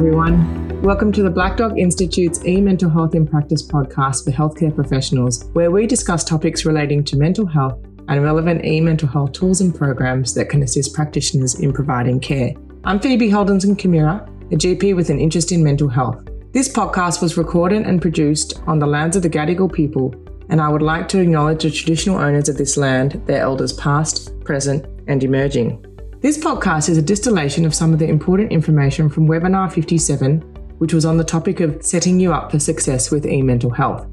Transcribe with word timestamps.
everyone. 0.00 0.80
Welcome 0.80 1.12
to 1.12 1.22
the 1.22 1.28
Black 1.28 1.58
Dog 1.58 1.78
Institute's 1.78 2.42
e 2.46 2.58
Mental 2.58 2.88
Health 2.88 3.14
in 3.14 3.26
Practice 3.26 3.62
podcast 3.62 4.24
for 4.24 4.30
healthcare 4.30 4.74
professionals, 4.74 5.44
where 5.52 5.70
we 5.70 5.86
discuss 5.86 6.24
topics 6.24 6.64
relating 6.64 7.04
to 7.04 7.18
mental 7.18 7.44
health 7.44 7.78
and 8.08 8.22
relevant 8.22 8.64
e 8.64 8.80
mental 8.80 9.06
health 9.06 9.32
tools 9.32 9.60
and 9.60 9.74
programs 9.74 10.32
that 10.32 10.48
can 10.48 10.62
assist 10.62 10.94
practitioners 10.94 11.60
in 11.60 11.74
providing 11.74 12.18
care. 12.18 12.54
I'm 12.84 12.98
Phoebe 12.98 13.28
Holdenson 13.28 13.76
Kimura, 13.76 14.26
a 14.50 14.56
GP 14.56 14.96
with 14.96 15.10
an 15.10 15.20
interest 15.20 15.52
in 15.52 15.62
mental 15.62 15.90
health. 15.90 16.26
This 16.52 16.72
podcast 16.72 17.20
was 17.20 17.36
recorded 17.36 17.82
and 17.82 18.00
produced 18.00 18.58
on 18.66 18.78
the 18.78 18.86
lands 18.86 19.16
of 19.16 19.22
the 19.22 19.28
Gadigal 19.28 19.70
people, 19.70 20.14
and 20.48 20.62
I 20.62 20.70
would 20.70 20.80
like 20.80 21.08
to 21.08 21.20
acknowledge 21.20 21.64
the 21.64 21.70
traditional 21.70 22.16
owners 22.16 22.48
of 22.48 22.56
this 22.56 22.78
land, 22.78 23.20
their 23.26 23.42
elders 23.42 23.74
past, 23.74 24.32
present, 24.44 24.86
and 25.08 25.22
emerging. 25.22 25.84
This 26.22 26.36
podcast 26.36 26.90
is 26.90 26.98
a 26.98 27.02
distillation 27.02 27.64
of 27.64 27.74
some 27.74 27.94
of 27.94 27.98
the 27.98 28.06
important 28.06 28.52
information 28.52 29.08
from 29.08 29.26
webinar 29.26 29.72
57, 29.72 30.42
which 30.76 30.92
was 30.92 31.06
on 31.06 31.16
the 31.16 31.24
topic 31.24 31.60
of 31.60 31.82
setting 31.82 32.20
you 32.20 32.30
up 32.34 32.50
for 32.50 32.58
success 32.58 33.10
with 33.10 33.24
e-mental 33.24 33.70
health. 33.70 34.06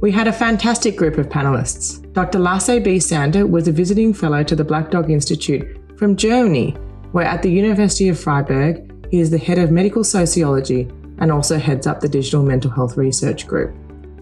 We 0.00 0.10
had 0.10 0.26
a 0.26 0.32
fantastic 0.32 0.96
group 0.96 1.16
of 1.16 1.28
panelists. 1.28 2.12
Dr. 2.12 2.40
Lasse 2.40 2.82
B. 2.82 2.98
Sander 2.98 3.46
was 3.46 3.68
a 3.68 3.72
visiting 3.72 4.12
fellow 4.12 4.42
to 4.42 4.56
the 4.56 4.64
Black 4.64 4.90
Dog 4.90 5.12
Institute 5.12 5.78
from 5.96 6.16
Germany, 6.16 6.72
where 7.12 7.24
at 7.24 7.42
the 7.42 7.52
University 7.52 8.08
of 8.08 8.18
Freiburg, 8.18 9.08
he 9.12 9.20
is 9.20 9.30
the 9.30 9.38
head 9.38 9.58
of 9.58 9.70
medical 9.70 10.02
sociology 10.02 10.88
and 11.18 11.30
also 11.30 11.56
heads 11.56 11.86
up 11.86 12.00
the 12.00 12.08
digital 12.08 12.42
mental 12.42 12.72
health 12.72 12.96
research 12.96 13.46
group. 13.46 13.72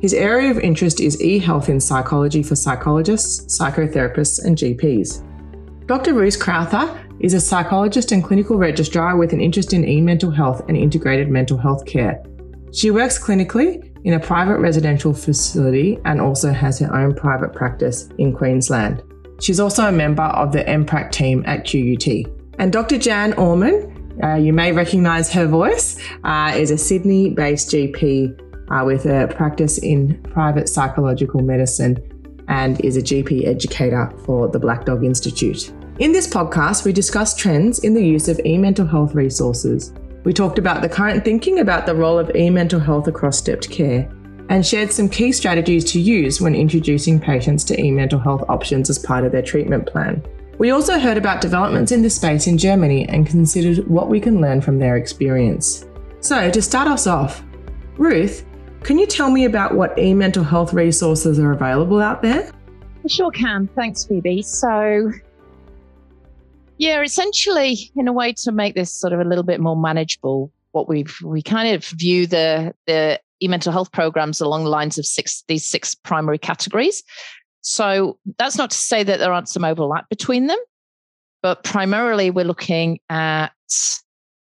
His 0.03 0.13
area 0.13 0.51
of 0.51 0.59
interest 0.59 1.01
is 1.01 1.19
e 1.23 1.39
health 1.39 1.71
in 1.71 1.81
psychology 1.81 2.43
for 2.43 2.57
psychologists, 2.57 3.59
psychotherapists, 3.59 4.45
and 4.45 4.55
GPs. 4.55 5.27
Dr. 5.87 6.13
Ruth 6.15 6.39
Crowther 6.39 6.99
is 7.23 7.35
a 7.35 7.41
psychologist 7.41 8.13
and 8.13 8.23
clinical 8.23 8.59
registrar 8.59 9.17
with 9.17 9.33
an 9.33 9.41
interest 9.41 9.73
in 9.73 9.89
e 9.89 10.01
mental 10.01 10.31
health 10.31 10.61
and 10.69 10.77
integrated 10.77 11.29
mental 11.29 11.57
health 11.57 11.87
care. 11.87 12.23
She 12.73 12.91
works 12.91 13.19
clinically 13.19 13.89
in 14.05 14.15
a 14.15 14.21
private 14.21 14.59
residential 14.59 15.15
facility 15.15 15.99
and 16.05 16.21
also 16.21 16.53
has 16.53 16.81
her 16.81 16.95
own 16.95 17.15
private 17.15 17.53
practice 17.53 18.09
in 18.19 18.35
Queensland. 18.35 19.03
She's 19.41 19.61
also 19.61 19.87
a 19.87 19.93
member 19.93 20.23
of 20.23 20.53
the 20.53 20.65
MPRAC 20.65 21.13
team 21.13 21.45
at 21.47 21.65
QUT. 21.65 22.07
And 22.59 22.73
Dr. 22.73 22.99
Jan 22.99 23.33
Orman, 23.35 24.19
uh, 24.23 24.35
you 24.35 24.53
may 24.53 24.73
recognise 24.73 25.33
her 25.33 25.47
voice, 25.47 25.99
uh, 26.25 26.53
is 26.57 26.71
a 26.71 26.79
Sydney 26.79 27.31
based 27.31 27.71
GP 27.71 28.39
uh, 28.71 28.85
with 28.85 29.07
a 29.07 29.33
practice 29.35 29.79
in 29.79 30.21
private 30.23 30.69
psychological 30.69 31.41
medicine 31.41 31.97
and 32.49 32.81
is 32.85 32.97
a 32.97 33.03
GP 33.03 33.47
educator 33.47 34.13
for 34.25 34.49
the 34.49 34.59
Black 34.59 34.85
Dog 34.85 35.05
Institute. 35.05 35.73
In 35.99 36.11
this 36.11 36.27
podcast, 36.27 36.87
we 36.87 36.93
discuss 36.95 37.37
trends 37.37 37.81
in 37.81 37.93
the 37.93 38.05
use 38.05 38.27
of 38.27 38.41
e 38.47 38.57
mental 38.57 38.87
health 38.87 39.15
resources. 39.15 39.93
We 40.25 40.33
talked 40.33 40.59
about 40.59 40.81
the 40.81 40.89
current 40.89 41.23
thinking 41.23 41.61
about 41.61 41.85
the 41.85 41.95
role 41.95 42.19
of 42.19 42.35
e 42.35 42.49
mental 42.49 42.81
health 42.81 43.09
across 43.09 43.37
stepped 43.37 43.69
care 43.71 44.11
and 44.49 44.67
shared 44.67 44.91
some 44.91 45.07
key 45.07 45.33
strategies 45.33 45.85
to 45.93 46.01
use 46.01 46.41
when 46.41 46.55
introducing 46.55 47.21
patients 47.21 47.63
to 47.65 47.79
e 47.79 47.91
mental 47.91 48.19
health 48.19 48.43
options 48.49 48.89
as 48.89 48.99
part 48.99 49.25
of 49.25 49.33
their 49.33 49.43
treatment 49.43 49.87
plan. 49.87 50.25
We 50.57 50.71
also 50.71 50.99
heard 50.99 51.19
about 51.19 51.43
developments 51.43 51.93
in 51.93 52.01
this 52.01 52.17
space 52.17 52.47
in 52.47 52.57
Germany 52.57 53.07
and 53.11 53.27
considered 53.27 53.87
what 53.87 54.09
we 54.09 54.19
can 54.19 54.41
learn 54.41 54.63
from 54.63 54.79
their 54.79 54.97
experience. 54.97 55.85
So, 56.21 56.51
to 56.51 56.63
start 56.63 56.89
us 56.89 57.07
off, 57.07 57.45
Ruth, 57.99 58.47
can 58.83 58.97
you 58.97 59.07
tell 59.07 59.31
me 59.31 59.45
about 59.45 59.75
what 59.75 59.99
e 59.99 60.15
mental 60.15 60.43
health 60.43 60.73
resources 60.73 61.39
are 61.39 61.53
available 61.53 62.01
out 62.01 62.23
there? 62.23 62.51
I 63.05 63.09
sure 63.09 63.31
can. 63.31 63.69
Thanks, 63.77 64.05
Phoebe. 64.05 64.41
So, 64.41 65.13
yeah, 66.83 67.01
essentially, 67.01 67.93
in 67.95 68.09
a 68.09 68.13
way 68.13 68.33
to 68.33 68.51
make 68.51 68.75
this 68.75 68.93
sort 68.93 69.13
of 69.13 69.21
a 69.21 69.25
little 69.25 69.45
bit 69.45 69.61
more 69.61 69.77
manageable, 69.77 70.53
what 70.73 70.89
we 70.89 71.07
we 71.23 71.41
kind 71.41 71.73
of 71.73 71.85
view 71.85 72.27
the 72.27 72.75
the 72.89 73.21
e-mental 73.41 73.71
health 73.71 73.93
programs 73.93 74.41
along 74.41 74.65
the 74.65 74.71
lines 74.71 74.99
of 74.99 75.07
six 75.07 75.45
these 75.47 75.65
six 75.65 75.95
primary 75.95 76.39
categories. 76.39 77.05
So 77.61 78.19
that's 78.37 78.59
not 78.59 78.73
to 78.73 78.77
say 78.77 79.05
that 79.05 79.21
there 79.21 79.33
aren't 79.33 79.49
some 79.49 79.65
overlap 79.65 80.09
between 80.09 80.49
them, 80.49 80.59
but 81.41 81.63
primarily 81.63 82.33
we're 82.33 82.45
looking 82.45 82.99
at 83.09 83.51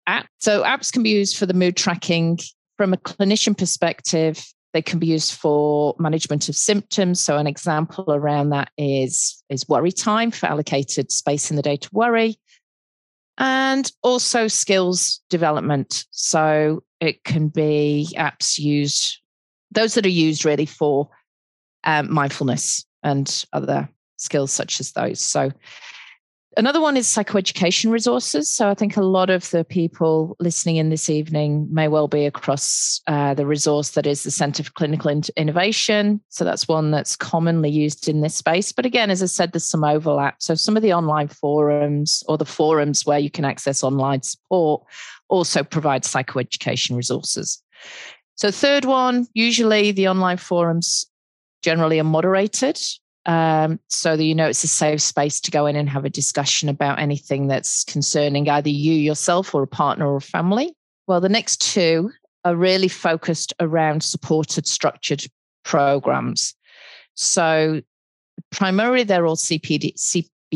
apps. 0.08 0.26
So 0.40 0.64
apps 0.64 0.92
can 0.92 1.04
be 1.04 1.10
used 1.10 1.36
for 1.36 1.46
the 1.46 1.54
mood 1.54 1.76
tracking 1.76 2.40
from 2.76 2.92
a 2.92 2.96
clinician 2.96 3.56
perspective. 3.56 4.44
They 4.76 4.82
can 4.82 4.98
be 4.98 5.06
used 5.06 5.32
for 5.32 5.94
management 5.98 6.50
of 6.50 6.54
symptoms. 6.54 7.18
So 7.18 7.38
an 7.38 7.46
example 7.46 8.04
around 8.12 8.50
that 8.50 8.70
is, 8.76 9.42
is 9.48 9.66
worry 9.66 9.90
time 9.90 10.30
for 10.30 10.44
allocated 10.44 11.10
space 11.10 11.48
in 11.48 11.56
the 11.56 11.62
day 11.62 11.78
to 11.78 11.88
worry. 11.94 12.36
And 13.38 13.90
also 14.02 14.48
skills 14.48 15.22
development. 15.30 16.04
So 16.10 16.82
it 17.00 17.24
can 17.24 17.48
be 17.48 18.14
apps 18.18 18.58
used, 18.58 19.18
those 19.70 19.94
that 19.94 20.04
are 20.04 20.10
used 20.10 20.44
really 20.44 20.66
for 20.66 21.08
um, 21.84 22.12
mindfulness 22.12 22.84
and 23.02 23.46
other 23.54 23.88
skills 24.18 24.52
such 24.52 24.78
as 24.78 24.92
those. 24.92 25.20
So 25.20 25.52
Another 26.58 26.80
one 26.80 26.96
is 26.96 27.06
psychoeducation 27.06 27.90
resources. 27.90 28.48
So 28.48 28.70
I 28.70 28.74
think 28.74 28.96
a 28.96 29.02
lot 29.02 29.28
of 29.28 29.50
the 29.50 29.62
people 29.62 30.36
listening 30.40 30.76
in 30.76 30.88
this 30.88 31.10
evening 31.10 31.68
may 31.70 31.86
well 31.86 32.08
be 32.08 32.24
across 32.24 33.02
uh, 33.06 33.34
the 33.34 33.44
resource 33.44 33.90
that 33.90 34.06
is 34.06 34.22
the 34.22 34.30
Centre 34.30 34.64
for 34.64 34.72
Clinical 34.72 35.10
Innovation. 35.36 36.18
So 36.30 36.44
that's 36.44 36.66
one 36.66 36.92
that's 36.92 37.14
commonly 37.14 37.68
used 37.68 38.08
in 38.08 38.22
this 38.22 38.36
space. 38.36 38.72
But 38.72 38.86
again, 38.86 39.10
as 39.10 39.22
I 39.22 39.26
said, 39.26 39.52
there's 39.52 39.68
some 39.68 39.84
overlap. 39.84 40.36
So 40.40 40.54
some 40.54 40.78
of 40.78 40.82
the 40.82 40.94
online 40.94 41.28
forums 41.28 42.24
or 42.26 42.38
the 42.38 42.46
forums 42.46 43.04
where 43.04 43.18
you 43.18 43.30
can 43.30 43.44
access 43.44 43.84
online 43.84 44.22
support 44.22 44.82
also 45.28 45.62
provide 45.62 46.04
psychoeducation 46.04 46.96
resources. 46.96 47.62
So 48.36 48.50
third 48.50 48.86
one, 48.86 49.26
usually 49.34 49.92
the 49.92 50.08
online 50.08 50.38
forums 50.38 51.04
generally 51.62 52.00
are 52.00 52.04
moderated 52.04 52.80
um, 53.26 53.80
so 53.88 54.16
that 54.16 54.24
you 54.24 54.34
know 54.34 54.48
it's 54.48 54.64
a 54.64 54.68
safe 54.68 55.02
space 55.02 55.40
to 55.40 55.50
go 55.50 55.66
in 55.66 55.76
and 55.76 55.88
have 55.88 56.04
a 56.04 56.10
discussion 56.10 56.68
about 56.68 56.98
anything 56.98 57.48
that's 57.48 57.84
concerning 57.84 58.48
either 58.48 58.70
you 58.70 58.94
yourself 58.94 59.54
or 59.54 59.62
a 59.62 59.68
partner 59.68 60.06
or 60.06 60.16
a 60.16 60.20
family. 60.22 60.74
Well, 61.06 61.20
the 61.20 61.28
next 61.28 61.60
two 61.60 62.10
are 62.44 62.56
really 62.56 62.88
focused 62.88 63.52
around 63.60 64.02
supported 64.02 64.66
structured 64.66 65.24
programs. 65.64 66.54
So 67.14 67.82
primarily 68.52 69.02
they're 69.02 69.26
all 69.26 69.36
CPD, 69.36 69.98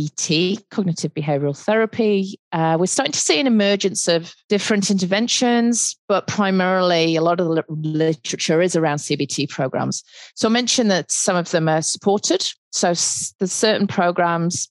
CBT, 0.09 0.69
cognitive 0.71 1.13
behavioral 1.15 1.57
therapy. 1.57 2.39
Uh, 2.53 2.77
we're 2.79 2.87
starting 2.87 3.13
to 3.13 3.19
see 3.19 3.41
an 3.41 3.47
emergence 3.47 4.09
of 4.09 4.35
different 4.49 4.91
interventions, 4.91 5.97
but 6.09 6.27
primarily 6.27 7.17
a 7.17 7.23
lot 7.23 7.41
of 7.41 7.47
the 7.47 7.65
literature 7.69 8.61
is 8.61 8.77
around 8.77 8.99
CBT 8.99 9.49
programs. 9.49 10.03
So 10.35 10.49
I 10.49 10.53
mentioned 10.53 10.91
that 10.91 11.11
some 11.11 11.37
of 11.37 11.51
them 11.51 11.69
are 11.69 11.83
supported. 11.83 12.49
So 12.73 12.89
there's 12.89 13.53
certain 13.53 13.87
programs 13.87 14.69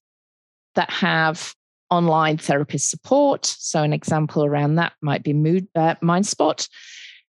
that 0.76 0.90
have 0.90 1.54
online 1.90 2.38
therapist 2.38 2.90
support. 2.90 3.46
So 3.46 3.84
an 3.84 3.94
example 3.94 4.46
around 4.46 4.76
that 4.76 4.94
might 5.02 5.24
be 5.24 5.34
Mood 5.34 5.68
uh, 5.76 5.96
MindSpot, 5.96 6.68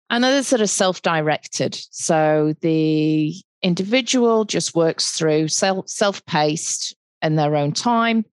and 0.09 0.25
others 0.25 0.49
that 0.49 0.61
are 0.61 0.67
self-directed. 0.67 1.79
So 1.91 2.53
the 2.61 3.33
individual 3.61 4.43
just 4.45 4.75
works 4.75 5.11
through 5.11 5.47
self 5.47 5.87
self-paced 5.87 6.95
in 7.21 7.35
their 7.35 7.55
own 7.55 7.71
time. 7.71 8.25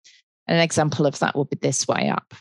An 0.47 0.59
example 0.59 1.07
of 1.07 1.19
that 1.19 1.37
would 1.37 1.51
be 1.51 1.59
this 1.61 1.87
way 1.87 2.09
up. 2.09 2.35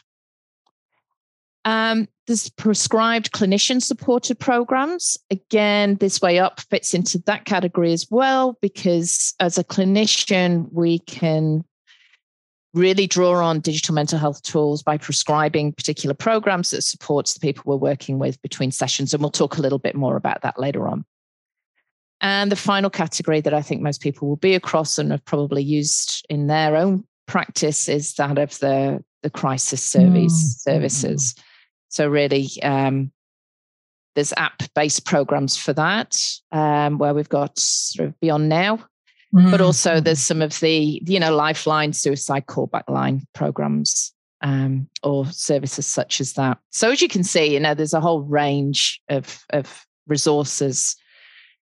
Um, 1.66 2.08
there's 2.28 2.50
prescribed 2.50 3.34
clinician 3.34 3.82
supported 3.82 4.40
programs. 4.40 5.18
Again, 5.30 5.96
this 5.96 6.22
way 6.22 6.40
up 6.40 6.62
fits 6.62 6.94
into 6.94 7.20
that 7.26 7.44
category 7.44 7.92
as 7.92 8.08
well, 8.10 8.58
because 8.62 9.34
as 9.42 9.58
a 9.58 9.64
clinician, 9.66 10.72
we 10.72 11.00
can 11.00 11.66
really 12.74 13.08
draw 13.08 13.44
on 13.44 13.60
digital 13.60 13.96
mental 13.96 14.20
health 14.20 14.42
tools 14.44 14.84
by 14.84 14.98
prescribing 14.98 15.74
particular 15.74 16.14
programs 16.14 16.70
that 16.70 16.84
supports 16.84 17.34
the 17.34 17.40
people 17.40 17.64
we're 17.66 17.76
working 17.76 18.20
with 18.20 18.42
between 18.42 18.72
sessions. 18.72 19.14
And 19.14 19.22
we'll 19.22 19.32
talk 19.32 19.58
a 19.58 19.62
little 19.62 19.80
bit 19.80 19.96
more 19.96 20.16
about 20.16 20.42
that 20.44 20.60
later 20.60 20.88
on. 20.88 21.04
And 22.22 22.52
the 22.52 22.56
final 22.56 22.90
category 22.90 23.42
that 23.42 23.54
I 23.54 23.62
think 23.62 23.82
most 23.82 24.02
people 24.02 24.28
will 24.28 24.38
be 24.38 24.56
across 24.56 24.98
and 24.98 25.12
have 25.12 25.24
probably 25.26 25.64
used 25.64 26.26
in 26.30 26.48
their 26.48 26.76
own 26.76 27.04
practice 27.28 27.88
is 27.88 28.14
that 28.16 28.38
of 28.38 28.58
the, 28.60 29.04
the 29.22 29.30
crisis 29.30 29.84
service 29.84 30.34
mm. 30.34 30.62
services. 30.62 31.36
So 31.90 32.08
really, 32.08 32.50
um, 32.64 33.12
there's 34.16 34.34
app-based 34.36 35.06
programs 35.06 35.58
for 35.58 35.74
that, 35.74 36.18
um, 36.52 36.98
where 36.98 37.14
we've 37.14 37.30
got 37.30 37.60
sort 37.60 38.10
of 38.10 38.20
Beyond 38.20 38.50
Now, 38.50 38.84
mm. 39.34 39.52
but 39.52 39.62
also 39.62 40.00
there's 40.00 40.20
some 40.20 40.42
of 40.42 40.60
the 40.60 41.00
you 41.06 41.20
know 41.20 41.36
Lifeline 41.36 41.94
suicide 41.94 42.48
callback 42.48 42.90
line 42.90 43.28
programs 43.36 44.12
um, 44.42 44.90
or 45.04 45.28
services 45.28 45.86
such 45.86 46.20
as 46.20 46.34
that. 46.34 46.58
So 46.72 46.90
as 46.90 47.02
you 47.02 47.08
can 47.08 47.24
see, 47.24 47.54
you 47.54 47.60
know 47.60 47.76
there's 47.76 47.94
a 47.94 48.02
whole 48.02 48.22
range 48.22 49.00
of 49.08 49.46
of 49.52 49.86
resources 50.08 50.96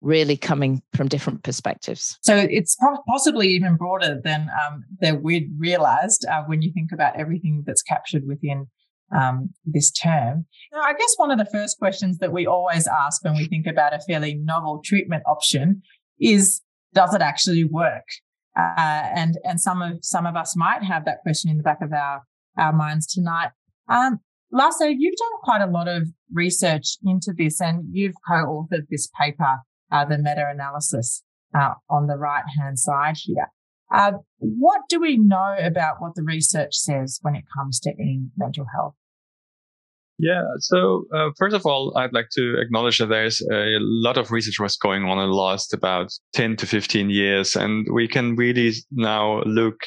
really 0.01 0.37
coming 0.37 0.83
from 0.95 1.09
different 1.09 1.43
perspectives. 1.43 2.19
So 2.23 2.37
it's 2.37 2.77
possibly 3.07 3.49
even 3.49 3.77
broader 3.77 4.21
than 4.23 4.49
um, 4.67 4.85
that 5.01 5.23
we'd 5.23 5.51
realized 5.59 6.25
uh, 6.31 6.43
when 6.47 6.63
you 6.63 6.73
think 6.73 6.91
about 6.93 7.17
everything 7.17 7.65
that's 7.67 7.83
captured 7.83 8.23
within 8.27 8.67
um, 9.15 9.51
this 9.65 9.91
term. 9.91 10.47
Now, 10.73 10.81
I 10.83 10.93
guess 10.93 11.15
one 11.17 11.31
of 11.31 11.39
the 11.39 11.45
first 11.45 11.79
questions 11.79 12.19
that 12.19 12.33
we 12.33 12.47
always 12.47 12.87
ask 12.87 13.25
when 13.25 13.35
we 13.35 13.47
think 13.47 13.67
about 13.67 13.93
a 13.93 14.01
fairly 14.01 14.35
novel 14.35 14.81
treatment 14.85 15.23
option 15.27 15.83
is, 16.21 16.63
does 16.95 17.15
it 17.15 17.23
actually 17.23 17.65
work? 17.65 18.05
Uh, 18.59 19.07
and 19.15 19.39
and 19.45 19.61
some 19.61 19.81
of 19.81 19.99
some 20.03 20.27
of 20.27 20.35
us 20.35 20.57
might 20.57 20.83
have 20.83 21.05
that 21.05 21.21
question 21.23 21.51
in 21.51 21.57
the 21.57 21.63
back 21.63 21.81
of 21.81 21.93
our 21.93 22.23
our 22.59 22.73
minds 22.73 23.07
tonight. 23.07 23.51
Um, 23.89 24.19
Lasse, 24.53 24.81
you've 24.81 25.17
done 25.17 25.39
quite 25.45 25.63
a 25.63 25.71
lot 25.71 25.87
of 25.87 26.09
research 26.33 26.97
into 27.05 27.33
this, 27.37 27.61
and 27.61 27.85
you've 27.93 28.17
co-authored 28.27 28.89
this 28.91 29.09
paper, 29.21 29.59
uh, 29.91 30.05
the 30.05 30.19
meta-analysis 30.19 31.23
uh, 31.55 31.75
on 31.89 32.07
the 32.07 32.17
right-hand 32.17 32.79
side 32.79 33.17
here. 33.19 33.51
Uh, 33.93 34.13
what 34.39 34.83
do 34.89 35.01
we 35.01 35.17
know 35.17 35.57
about 35.59 35.97
what 35.99 36.15
the 36.15 36.23
research 36.23 36.75
says 36.75 37.19
when 37.23 37.35
it 37.35 37.45
comes 37.57 37.81
to 37.81 37.93
mental 38.37 38.67
health? 38.75 38.95
Yeah. 40.23 40.43
So 40.59 41.07
uh, 41.15 41.31
first 41.39 41.57
of 41.57 41.65
all, 41.65 41.97
I'd 41.97 42.13
like 42.13 42.29
to 42.37 42.61
acknowledge 42.61 42.99
that 42.99 43.07
there's 43.07 43.41
a 43.51 43.79
lot 43.81 44.19
of 44.19 44.31
research 44.31 44.61
was 44.61 44.77
going 44.77 45.05
on 45.05 45.19
in 45.19 45.31
the 45.31 45.35
last 45.35 45.73
about 45.73 46.13
10 46.35 46.57
to 46.57 46.67
15 46.67 47.09
years, 47.09 47.57
and 47.57 47.87
we 47.91 48.07
can 48.07 48.37
really 48.37 48.73
now 48.93 49.43
look 49.45 49.81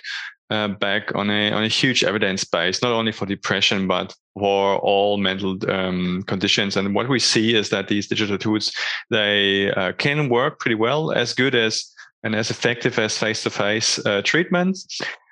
uh, 0.54 0.68
back 0.68 1.16
on 1.16 1.30
a 1.30 1.52
on 1.52 1.64
a 1.64 1.68
huge 1.68 2.04
evidence 2.04 2.44
base, 2.44 2.82
not 2.82 2.92
only 2.92 3.12
for 3.12 3.26
depression 3.26 3.88
but 3.88 4.16
for 4.36 4.78
all 4.78 5.18
mental 5.18 5.58
um, 5.70 6.24
conditions. 6.28 6.78
And 6.78 6.94
what 6.94 7.10
we 7.10 7.20
see 7.20 7.56
is 7.56 7.70
that 7.70 7.88
these 7.88 8.08
digital 8.08 8.38
tools 8.38 8.72
they 9.10 9.72
uh, 9.72 9.94
can 9.94 10.30
work 10.30 10.60
pretty 10.60 10.76
well, 10.76 11.12
as 11.12 11.34
good 11.34 11.56
as 11.56 11.92
and 12.24 12.36
as 12.36 12.52
effective 12.52 12.98
as 13.00 13.18
face-to-face 13.18 14.06
uh, 14.06 14.22
treatment 14.24 14.78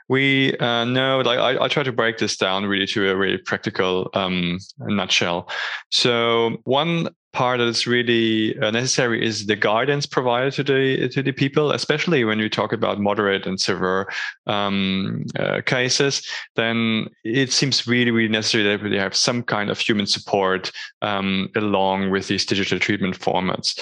we 0.10 0.58
uh, 0.58 0.84
know 0.84 1.22
like 1.22 1.40
I, 1.40 1.64
I, 1.64 1.68
try 1.70 1.84
to 1.84 1.92
break 1.94 2.18
this 2.18 2.36
down 2.36 2.66
really 2.66 2.86
to 2.88 3.10
a 3.10 3.16
really 3.16 3.38
practical 3.38 4.10
um, 4.14 4.60
nutshell 4.80 5.48
so 5.90 6.58
one 6.66 7.08
part 7.34 7.60
that 7.60 7.68
is 7.68 7.88
really 7.88 8.58
uh, 8.60 8.72
necessary 8.72 9.26
is 9.26 9.46
the 9.46 9.56
guidance 9.56 10.06
provided 10.06 10.54
to 10.54 10.64
the 10.64 11.10
to 11.10 11.24
the 11.24 11.32
people 11.32 11.72
especially 11.72 12.24
when 12.24 12.40
you 12.40 12.50
talk 12.50 12.74
about 12.74 13.00
moderate 13.00 13.46
and 13.46 13.60
severe 13.60 14.10
um, 14.48 15.26
uh, 15.40 15.62
cases 15.66 16.28
then 16.56 17.08
it 17.24 17.52
seems 17.52 17.88
really 17.88 18.12
really 18.12 18.28
necessary 18.28 18.64
that 18.64 18.84
we 18.84 18.98
have 18.98 19.16
some 19.16 19.44
kind 19.44 19.70
of 19.70 19.80
human 19.80 20.06
support 20.06 20.72
um, 21.02 21.50
along 21.56 22.10
with 22.12 22.28
these 22.28 22.46
digital 22.46 22.80
treatment 22.80 23.18
formats 23.18 23.80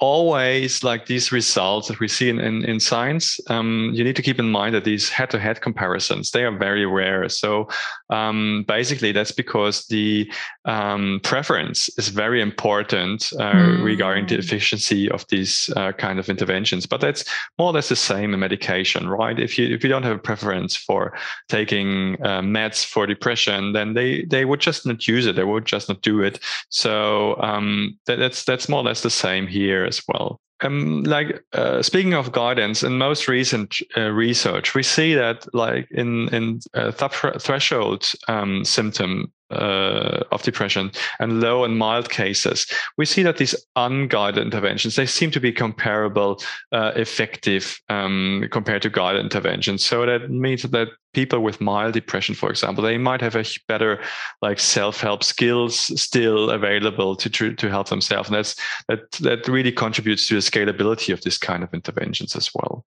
always 0.00 0.82
like 0.82 1.04
these 1.06 1.30
results 1.30 1.88
that 1.88 2.00
we 2.00 2.08
see 2.08 2.30
in, 2.30 2.38
in, 2.38 2.64
in 2.64 2.80
science 2.80 3.38
um, 3.48 3.90
you 3.92 4.02
need 4.02 4.16
to 4.16 4.22
keep 4.22 4.38
in 4.38 4.50
mind 4.50 4.74
that 4.74 4.84
these 4.84 5.10
head-to-head 5.10 5.60
comparisons 5.60 6.30
they 6.30 6.42
are 6.42 6.56
very 6.56 6.86
rare. 6.86 7.28
So 7.28 7.68
um, 8.08 8.64
basically 8.66 9.12
that's 9.12 9.30
because 9.30 9.86
the 9.88 10.30
um, 10.64 11.20
preference 11.22 11.90
is 11.98 12.08
very 12.08 12.40
important 12.40 13.30
uh, 13.38 13.52
mm. 13.52 13.84
regarding 13.84 14.26
the 14.26 14.38
efficiency 14.38 15.10
of 15.10 15.26
these 15.28 15.70
uh, 15.76 15.92
kind 15.92 16.18
of 16.18 16.30
interventions. 16.30 16.86
But 16.86 17.02
that's 17.02 17.24
more 17.58 17.68
or 17.68 17.74
less 17.74 17.90
the 17.90 17.96
same 17.96 18.32
in 18.32 18.40
medication 18.40 19.06
right? 19.06 19.38
If 19.38 19.58
you 19.58 19.68
if 19.74 19.84
you 19.84 19.90
don't 19.90 20.02
have 20.02 20.16
a 20.16 20.18
preference 20.18 20.74
for 20.74 21.12
taking 21.50 22.16
uh, 22.24 22.40
meds 22.40 22.86
for 22.86 23.06
depression 23.06 23.74
then 23.74 23.92
they 23.92 24.22
they 24.24 24.46
would 24.46 24.60
just 24.60 24.86
not 24.86 25.06
use 25.06 25.26
it. 25.26 25.36
They 25.36 25.44
would 25.44 25.66
just 25.66 25.90
not 25.90 26.00
do 26.00 26.22
it. 26.22 26.40
So 26.70 27.36
um, 27.40 27.98
that, 28.06 28.16
that's 28.16 28.44
that's 28.44 28.66
more 28.66 28.80
or 28.80 28.84
less 28.84 29.02
the 29.02 29.10
same 29.10 29.46
here 29.46 29.89
as 29.90 30.02
well. 30.08 30.40
Um, 30.62 31.02
like 31.04 31.42
uh, 31.52 31.82
speaking 31.82 32.14
of 32.14 32.32
guidance, 32.32 32.82
in 32.82 32.98
most 32.98 33.28
recent 33.28 33.76
uh, 33.96 34.10
research, 34.10 34.74
we 34.74 34.82
see 34.82 35.14
that 35.14 35.46
like 35.54 35.88
in 35.90 36.28
in 36.34 36.60
uh, 36.74 36.92
th- 36.92 37.42
threshold 37.42 38.12
um, 38.28 38.64
symptom 38.64 39.32
uh, 39.50 40.22
of 40.32 40.42
depression 40.42 40.90
and 41.18 41.40
low 41.40 41.64
and 41.64 41.78
mild 41.78 42.10
cases, 42.10 42.66
we 42.96 43.04
see 43.04 43.22
that 43.22 43.36
these 43.36 43.54
unguided 43.76 44.42
interventions 44.42 44.96
they 44.96 45.06
seem 45.06 45.30
to 45.30 45.40
be 45.40 45.52
comparable, 45.52 46.40
uh, 46.72 46.92
effective 46.96 47.80
um, 47.88 48.46
compared 48.50 48.82
to 48.82 48.90
guided 48.90 49.22
interventions. 49.22 49.84
So 49.84 50.06
that 50.06 50.30
means 50.30 50.62
that 50.62 50.88
people 51.12 51.40
with 51.40 51.60
mild 51.60 51.94
depression, 51.94 52.34
for 52.34 52.50
example, 52.50 52.84
they 52.84 52.98
might 52.98 53.20
have 53.20 53.36
a 53.36 53.44
better 53.66 54.00
like 54.42 54.60
self-help 54.60 55.24
skills 55.24 56.00
still 56.00 56.50
available 56.50 57.16
to 57.16 57.30
to, 57.30 57.54
to 57.54 57.68
help 57.68 57.88
themselves, 57.88 58.28
and 58.28 58.36
that's 58.36 58.54
that 58.88 59.10
that 59.12 59.48
really 59.48 59.72
contributes 59.72 60.28
to 60.28 60.34
the 60.34 60.40
scalability 60.40 61.12
of 61.12 61.20
this 61.22 61.38
kind 61.38 61.62
of 61.62 61.74
interventions 61.74 62.36
as 62.36 62.50
well. 62.54 62.84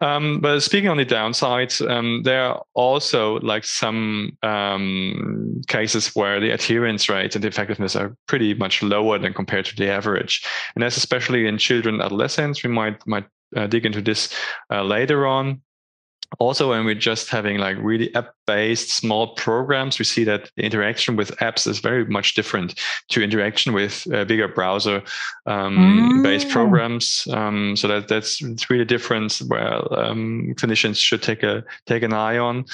Um, 0.00 0.40
but 0.40 0.60
speaking 0.60 0.88
on 0.88 0.96
the 0.96 1.04
downsides, 1.04 1.86
um, 1.88 2.22
there 2.24 2.44
are 2.44 2.62
also 2.74 3.40
like 3.40 3.64
some 3.64 4.36
um, 4.42 5.60
cases 5.68 6.08
where 6.14 6.40
the 6.40 6.50
adherence 6.50 7.08
rates 7.08 7.36
and 7.36 7.44
effectiveness 7.44 7.96
are 7.96 8.16
pretty 8.26 8.54
much 8.54 8.82
lower 8.82 9.18
than 9.18 9.34
compared 9.34 9.66
to 9.66 9.76
the 9.76 9.90
average, 9.90 10.44
and 10.74 10.82
that's 10.82 10.96
especially 10.96 11.46
in 11.46 11.58
children, 11.58 12.00
adolescents. 12.00 12.62
We 12.62 12.70
might 12.70 13.06
might 13.06 13.26
uh, 13.56 13.66
dig 13.66 13.84
into 13.84 14.00
this 14.00 14.34
uh, 14.70 14.82
later 14.82 15.26
on 15.26 15.60
also 16.38 16.70
when 16.70 16.84
we're 16.84 16.94
just 16.94 17.28
having 17.28 17.58
like 17.58 17.76
really 17.80 18.14
app 18.14 18.34
based 18.46 18.90
small 18.90 19.34
programs 19.34 19.98
we 19.98 20.04
see 20.04 20.24
that 20.24 20.50
the 20.56 20.62
interaction 20.62 21.16
with 21.16 21.36
apps 21.38 21.66
is 21.66 21.78
very 21.78 22.04
much 22.06 22.34
different 22.34 22.78
to 23.08 23.22
interaction 23.22 23.72
with 23.72 24.06
uh, 24.12 24.24
bigger 24.24 24.48
browser 24.48 25.02
um, 25.46 26.22
based 26.22 26.48
mm. 26.48 26.52
programs 26.52 27.26
um, 27.32 27.76
so 27.76 27.88
that 27.88 28.08
that's 28.08 28.42
it's 28.42 28.70
really 28.70 28.84
different 28.84 29.40
where 29.48 29.74
um, 29.98 30.54
clinicians 30.56 30.96
should 30.96 31.22
take 31.22 31.42
a 31.42 31.62
take 31.86 32.02
an 32.02 32.12
eye 32.12 32.38
on 32.38 32.64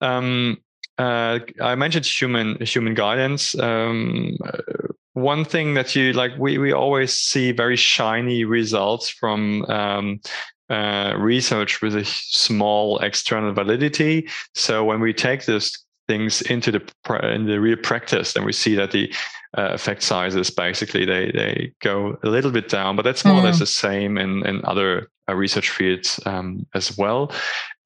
um, 0.00 0.58
uh, 0.98 1.40
I 1.60 1.74
mentioned 1.74 2.06
human 2.06 2.58
human 2.64 2.94
guidance. 2.94 3.58
Um, 3.58 4.38
one 5.12 5.44
thing 5.44 5.74
that 5.74 5.96
you 5.96 6.12
like, 6.12 6.32
we, 6.38 6.58
we 6.58 6.72
always 6.72 7.12
see 7.12 7.52
very 7.52 7.76
shiny 7.76 8.44
results 8.44 9.08
from 9.08 9.64
um, 9.64 10.20
uh, 10.68 11.14
research 11.16 11.80
with 11.82 11.94
a 11.94 12.04
small 12.04 12.98
external 12.98 13.52
validity. 13.52 14.28
So 14.54 14.84
when 14.84 15.00
we 15.00 15.12
take 15.12 15.46
these 15.46 15.84
things 16.08 16.42
into 16.42 16.70
the 16.70 17.32
in 17.32 17.46
the 17.46 17.60
real 17.60 17.76
practice, 17.76 18.32
then 18.32 18.44
we 18.44 18.52
see 18.52 18.74
that 18.76 18.90
the 18.90 19.12
uh, 19.56 19.70
effect 19.72 20.02
sizes 20.02 20.50
basically 20.50 21.04
they 21.04 21.30
they 21.32 21.72
go 21.80 22.18
a 22.22 22.28
little 22.28 22.50
bit 22.50 22.68
down, 22.68 22.96
but 22.96 23.02
that's 23.02 23.24
more 23.24 23.36
mm. 23.36 23.42
or 23.42 23.44
less 23.44 23.56
mm. 23.56 23.60
the 23.60 23.66
same 23.66 24.18
in 24.18 24.46
in 24.46 24.64
other 24.64 25.08
uh, 25.28 25.34
research 25.34 25.70
fields 25.70 26.20
um, 26.26 26.66
as 26.74 26.96
well. 26.96 27.32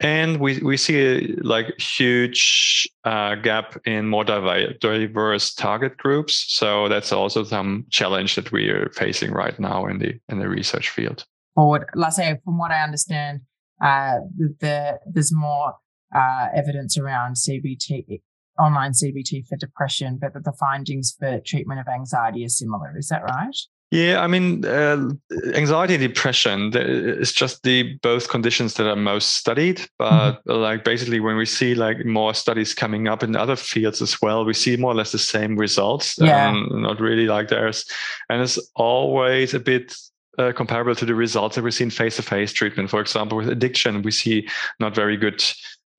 And 0.01 0.41
we 0.41 0.59
we 0.61 0.77
see 0.77 1.01
a 1.01 1.37
like 1.43 1.79
huge 1.79 2.89
uh, 3.05 3.35
gap 3.37 3.79
in 3.87 4.09
more 4.09 4.25
diverse 4.25 5.55
target 5.55 5.97
groups. 5.97 6.47
So 6.49 6.89
that's 6.89 7.13
also 7.13 7.45
some 7.45 7.87
challenge 7.91 8.35
that 8.35 8.53
we 8.53 8.69
are 8.69 8.91
facing 8.91 9.33
right 9.33 9.59
now 9.59 9.87
in 9.87 9.99
the 9.99 10.19
in 10.29 10.39
the 10.39 10.49
research 10.49 10.91
field 10.91 11.25
forward. 11.55 11.87
Like 11.95 12.09
I 12.09 12.11
say, 12.11 12.39
from 12.45 12.59
what 12.59 12.71
I 12.71 12.83
understand, 12.83 13.41
uh, 13.83 14.19
the, 14.37 14.99
there's 15.07 15.35
more 15.35 15.75
uh, 16.15 16.49
evidence 16.55 16.99
around 16.99 17.37
CBT, 17.37 18.21
online 18.59 18.93
CBT 18.93 19.47
for 19.47 19.57
depression, 19.57 20.19
but 20.21 20.35
that 20.35 20.45
the 20.45 20.53
findings 20.53 21.17
for 21.19 21.41
treatment 21.45 21.81
of 21.81 21.87
anxiety 21.89 22.45
are 22.45 22.49
similar. 22.49 22.97
Is 22.99 23.09
that 23.09 23.23
right? 23.23 23.57
Yeah, 23.91 24.21
I 24.21 24.29
mean, 24.29 24.65
uh, 24.65 25.11
anxiety 25.55 25.95
and 25.95 26.03
depression 26.03 26.71
is 26.77 27.33
just 27.33 27.65
the 27.65 27.99
both 28.03 28.29
conditions 28.29 28.75
that 28.75 28.89
are 28.89 28.95
most 28.95 29.35
studied. 29.35 29.81
But 29.99 30.11
mm-hmm. 30.13 30.53
like 30.53 30.85
basically, 30.85 31.19
when 31.19 31.37
we 31.37 31.45
see 31.45 31.75
like 31.75 32.05
more 32.05 32.33
studies 32.33 32.73
coming 32.73 33.09
up 33.09 33.25
in 33.25 33.35
other 33.35 33.57
fields 33.57 34.01
as 34.01 34.23
well, 34.23 34.45
we 34.45 34.55
see 34.55 34.77
more 34.77 34.93
or 34.93 34.95
less 34.95 35.11
the 35.11 35.19
same 35.19 35.57
results. 35.57 36.17
Yeah. 36.21 36.51
Um, 36.51 36.69
not 36.71 37.01
really 37.01 37.27
like 37.27 37.49
theirs, 37.49 37.85
and 38.29 38.41
it's 38.41 38.61
always 38.77 39.55
a 39.55 39.61
bit 39.61 39.93
uh, 40.41 40.53
comparable 40.53 40.95
to 40.95 41.05
the 41.05 41.15
results 41.15 41.55
that 41.57 41.63
we 41.63 41.71
see 41.71 41.85
in 41.85 41.91
face-to-face 41.91 42.53
treatment. 42.53 42.91
For 42.91 43.01
example, 43.01 43.39
with 43.39 43.49
addiction, 43.49 44.03
we 44.03 44.11
see 44.11 44.49
not 44.79 44.95
very 44.95 45.17
good 45.17 45.45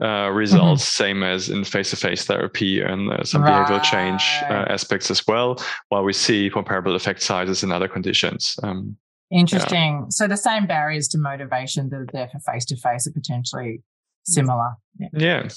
uh, 0.02 0.30
results, 0.32 0.84
mm-hmm. 0.84 1.04
same 1.04 1.24
as 1.24 1.50
in 1.50 1.64
face-to-face 1.64 2.26
therapy 2.26 2.82
and 2.82 3.12
uh, 3.12 3.24
some 3.24 3.44
right. 3.44 3.66
behavioral 3.66 3.84
change 3.84 4.24
uh, 4.50 4.66
aspects 4.68 5.12
as 5.12 5.26
well. 5.28 5.64
While 5.90 6.04
we 6.04 6.14
see 6.14 6.50
comparable 6.50 6.96
effect 6.96 7.22
sizes 7.22 7.64
in 7.64 7.72
other 7.72 7.88
conditions. 7.88 8.58
Um, 8.64 8.98
Interesting. 9.32 10.00
Yeah. 10.00 10.06
So 10.10 10.28
the 10.28 10.36
same 10.36 10.66
barriers 10.68 11.08
to 11.10 11.18
motivation 11.18 11.90
that 11.90 11.96
are 11.96 12.08
there 12.12 12.30
for 12.30 12.40
face-to-face 12.40 13.08
are 13.08 13.12
potentially 13.12 13.82
similar 14.24 14.72
yeah. 15.00 15.08
yeah 15.14 15.50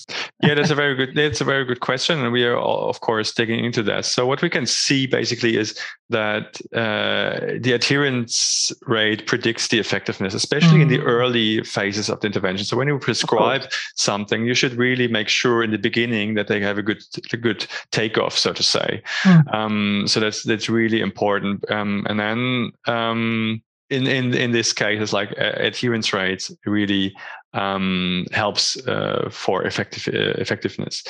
yeah 0.43 0.55
that's 0.55 0.71
a 0.71 0.75
very 0.75 0.95
good 0.95 1.15
that's 1.15 1.41
a 1.41 1.45
very 1.45 1.65
good 1.65 1.81
question 1.81 2.21
and 2.21 2.33
we 2.33 2.45
are 2.45 2.57
of 2.57 3.01
course 3.01 3.33
digging 3.33 3.65
into 3.65 3.83
that 3.83 4.05
so 4.05 4.27
what 4.27 4.41
we 4.43 4.49
can 4.49 4.67
see 4.67 5.07
basically 5.07 5.57
is 5.57 5.79
that 6.09 6.61
uh, 6.75 7.59
the 7.61 7.73
adherence 7.73 8.73
rate 8.87 9.27
predicts 9.27 9.69
the 9.69 9.79
effectiveness 9.79 10.35
especially 10.35 10.79
mm. 10.79 10.83
in 10.83 10.89
the 10.89 10.99
mm. 10.99 11.05
early 11.05 11.63
phases 11.65 12.09
of 12.09 12.21
the 12.21 12.27
intervention 12.27 12.65
so 12.65 12.77
when 12.77 12.89
you 12.89 12.99
prescribe 12.99 13.63
something 13.97 14.47
you 14.47 14.55
should 14.55 14.75
really 14.75 15.09
make 15.09 15.29
sure 15.29 15.63
in 15.63 15.71
the 15.71 15.79
beginning 15.79 16.35
that 16.35 16.49
they 16.49 16.61
have 16.61 16.79
a 16.79 16.83
good 16.83 17.03
a 17.33 17.37
good 17.37 17.67
takeoff 17.91 18.39
so 18.39 18.53
to 18.53 18.63
say 18.63 19.03
mm. 19.23 19.55
um, 19.55 20.05
so 20.07 20.21
that's 20.21 20.43
that's 20.45 20.69
really 20.69 21.01
important 21.01 21.69
um, 21.71 22.07
and 22.09 22.21
then 22.21 22.71
um, 22.87 23.63
in 23.91 24.07
in 24.07 24.35
in 24.35 24.53
this 24.53 24.73
case, 24.73 25.01
it's 25.01 25.13
like 25.13 25.31
uh, 25.39 25.53
adherence 25.57 26.13
rates 26.13 26.51
really 26.65 27.15
um, 27.55 28.27
helps 28.33 28.77
uh, 28.87 29.29
for 29.31 29.65
effective 29.65 30.13
uh, 30.13 30.41
effectiveness. 30.41 31.05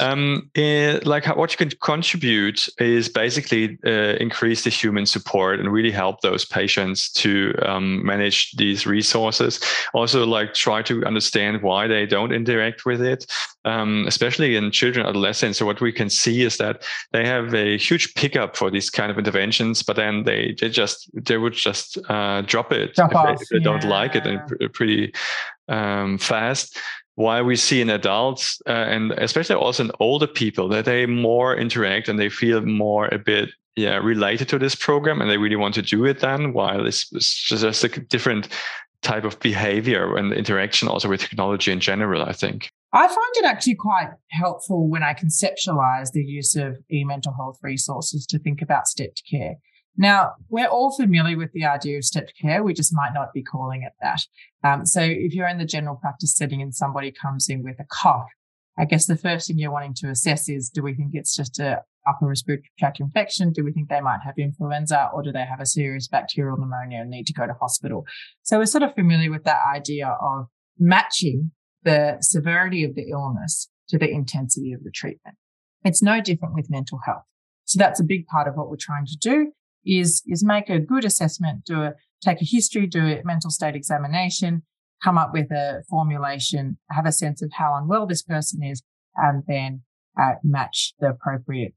Um, 0.00 0.50
eh, 0.54 0.98
like 1.04 1.24
how, 1.24 1.36
what 1.36 1.52
you 1.52 1.58
can 1.58 1.70
contribute 1.80 2.68
is 2.78 3.08
basically 3.08 3.78
uh, 3.86 4.16
increase 4.18 4.64
the 4.64 4.70
human 4.70 5.06
support 5.06 5.60
and 5.60 5.72
really 5.72 5.90
help 5.90 6.22
those 6.22 6.44
patients 6.44 7.10
to 7.12 7.54
um, 7.62 8.04
manage 8.04 8.52
these 8.52 8.86
resources. 8.86 9.60
Also, 9.92 10.26
like 10.26 10.54
try 10.54 10.82
to 10.82 11.04
understand 11.04 11.62
why 11.62 11.86
they 11.86 12.06
don't 12.06 12.32
interact 12.32 12.84
with 12.84 13.02
it, 13.02 13.26
um, 13.64 14.04
especially 14.06 14.56
in 14.56 14.70
children, 14.70 15.06
adolescents. 15.06 15.58
So 15.58 15.66
what 15.66 15.80
we 15.80 15.92
can 15.92 16.10
see 16.10 16.42
is 16.42 16.56
that 16.56 16.82
they 17.12 17.24
have 17.26 17.54
a 17.54 17.78
huge 17.78 18.14
pickup 18.14 18.56
for 18.56 18.70
these 18.70 18.90
kind 18.90 19.10
of 19.10 19.18
interventions, 19.18 19.82
but 19.82 19.96
then 19.96 20.24
they 20.24 20.56
they 20.60 20.68
just 20.68 21.10
they 21.14 21.38
would 21.38 21.52
just 21.52 21.98
uh, 22.08 22.42
drop 22.42 22.72
it 22.72 22.94
drop 22.94 23.10
if, 23.10 23.16
off, 23.16 23.26
they, 23.26 23.42
if 23.42 23.48
they 23.50 23.58
yeah. 23.58 23.64
don't 23.64 23.84
like 23.84 24.16
it 24.16 24.26
and 24.26 24.40
pretty 24.72 25.12
um, 25.68 26.18
fast. 26.18 26.78
While 27.14 27.44
we 27.44 27.56
see 27.56 27.82
in 27.82 27.90
adults 27.90 28.60
uh, 28.66 28.70
and 28.72 29.12
especially 29.12 29.56
also 29.56 29.84
in 29.84 29.90
older 30.00 30.26
people 30.26 30.68
that 30.68 30.86
they 30.86 31.04
more 31.06 31.54
interact 31.54 32.08
and 32.08 32.18
they 32.18 32.30
feel 32.30 32.62
more 32.62 33.06
a 33.08 33.18
bit 33.18 33.50
yeah 33.76 33.96
related 33.96 34.48
to 34.48 34.58
this 34.58 34.74
program 34.74 35.20
and 35.20 35.30
they 35.30 35.38
really 35.38 35.56
want 35.56 35.74
to 35.74 35.82
do 35.82 36.04
it 36.06 36.20
then. 36.20 36.52
While 36.52 36.86
it's, 36.86 37.12
it's 37.12 37.34
just 37.34 37.84
a 37.84 37.88
different 38.00 38.48
type 39.02 39.24
of 39.24 39.38
behavior 39.40 40.16
and 40.16 40.32
interaction 40.32 40.88
also 40.88 41.08
with 41.08 41.20
technology 41.20 41.70
in 41.70 41.80
general. 41.80 42.22
I 42.22 42.32
think. 42.32 42.72
I 42.94 43.08
find 43.08 43.36
it 43.36 43.44
actually 43.46 43.76
quite 43.76 44.10
helpful 44.30 44.88
when 44.88 45.02
I 45.02 45.14
conceptualize 45.14 46.12
the 46.12 46.24
use 46.24 46.56
of 46.56 46.76
e-mental 46.90 47.32
health 47.32 47.58
resources 47.62 48.26
to 48.26 48.38
think 48.38 48.60
about 48.60 48.86
stepped 48.86 49.22
care. 49.30 49.54
Now, 49.96 50.32
we're 50.48 50.68
all 50.68 50.94
familiar 50.94 51.36
with 51.36 51.52
the 51.52 51.64
idea 51.64 51.98
of 51.98 52.04
stepped 52.04 52.34
care. 52.40 52.62
We 52.62 52.74
just 52.74 52.94
might 52.94 53.12
not 53.14 53.32
be 53.32 53.42
calling 53.42 53.82
it 53.82 53.92
that. 54.02 54.20
Um, 54.62 54.84
so 54.86 55.00
if 55.02 55.34
you're 55.34 55.48
in 55.48 55.58
the 55.58 55.64
general 55.64 55.96
practice 55.96 56.34
setting 56.34 56.62
and 56.62 56.74
somebody 56.74 57.12
comes 57.12 57.48
in 57.48 57.62
with 57.62 57.78
a 57.80 57.84
cough, 57.90 58.28
I 58.78 58.84
guess 58.84 59.06
the 59.06 59.16
first 59.16 59.48
thing 59.48 59.58
you're 59.58 59.70
wanting 59.70 59.94
to 59.96 60.08
assess 60.08 60.48
is, 60.48 60.70
do 60.70 60.82
we 60.82 60.94
think 60.94 61.10
it's 61.12 61.36
just 61.36 61.58
a 61.60 61.82
upper 62.06 62.26
respiratory 62.26 62.70
tract 62.78 63.00
infection? 63.00 63.52
Do 63.52 63.64
we 63.64 63.72
think 63.72 63.88
they 63.88 64.00
might 64.00 64.20
have 64.24 64.34
influenza 64.38 65.10
or 65.14 65.22
do 65.22 65.30
they 65.30 65.44
have 65.44 65.60
a 65.60 65.66
serious 65.66 66.08
bacterial 66.08 66.56
pneumonia 66.56 67.00
and 67.00 67.10
need 67.10 67.26
to 67.26 67.34
go 67.34 67.46
to 67.46 67.52
hospital? 67.54 68.04
So 68.42 68.58
we're 68.58 68.66
sort 68.66 68.82
of 68.82 68.94
familiar 68.94 69.30
with 69.30 69.44
that 69.44 69.60
idea 69.74 70.08
of 70.08 70.46
matching 70.78 71.52
the 71.84 72.18
severity 72.20 72.84
of 72.84 72.94
the 72.94 73.08
illness 73.10 73.68
to 73.88 73.98
the 73.98 74.08
intensity 74.08 74.72
of 74.72 74.82
the 74.84 74.90
treatment. 74.90 75.36
It's 75.84 76.02
no 76.02 76.20
different 76.20 76.54
with 76.54 76.70
mental 76.70 77.00
health. 77.04 77.24
So 77.64 77.78
that's 77.78 78.00
a 78.00 78.04
big 78.04 78.26
part 78.26 78.48
of 78.48 78.54
what 78.54 78.70
we're 78.70 78.76
trying 78.78 79.06
to 79.06 79.16
do 79.16 79.52
is, 79.84 80.22
is 80.26 80.44
make 80.44 80.68
a 80.68 80.78
good 80.78 81.04
assessment, 81.04 81.64
do 81.64 81.82
a, 81.82 81.94
take 82.22 82.40
a 82.40 82.44
history, 82.44 82.86
do 82.86 83.04
a 83.04 83.22
mental 83.24 83.50
state 83.50 83.74
examination, 83.74 84.62
come 85.02 85.18
up 85.18 85.32
with 85.32 85.50
a 85.50 85.82
formulation, 85.90 86.78
have 86.90 87.06
a 87.06 87.12
sense 87.12 87.42
of 87.42 87.50
how 87.54 87.74
unwell 87.74 88.06
this 88.06 88.22
person 88.22 88.62
is, 88.62 88.82
and 89.16 89.42
then 89.46 89.82
uh, 90.20 90.34
match 90.44 90.94
the 91.00 91.08
appropriate 91.08 91.74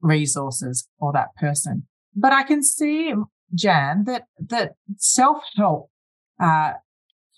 resources 0.00 0.88
for 0.98 1.12
that 1.12 1.28
person. 1.38 1.86
But 2.14 2.32
I 2.32 2.42
can 2.42 2.62
see, 2.62 3.12
Jan, 3.54 4.04
that, 4.04 4.24
that 4.38 4.72
self-help, 4.96 5.90
uh, 6.42 6.72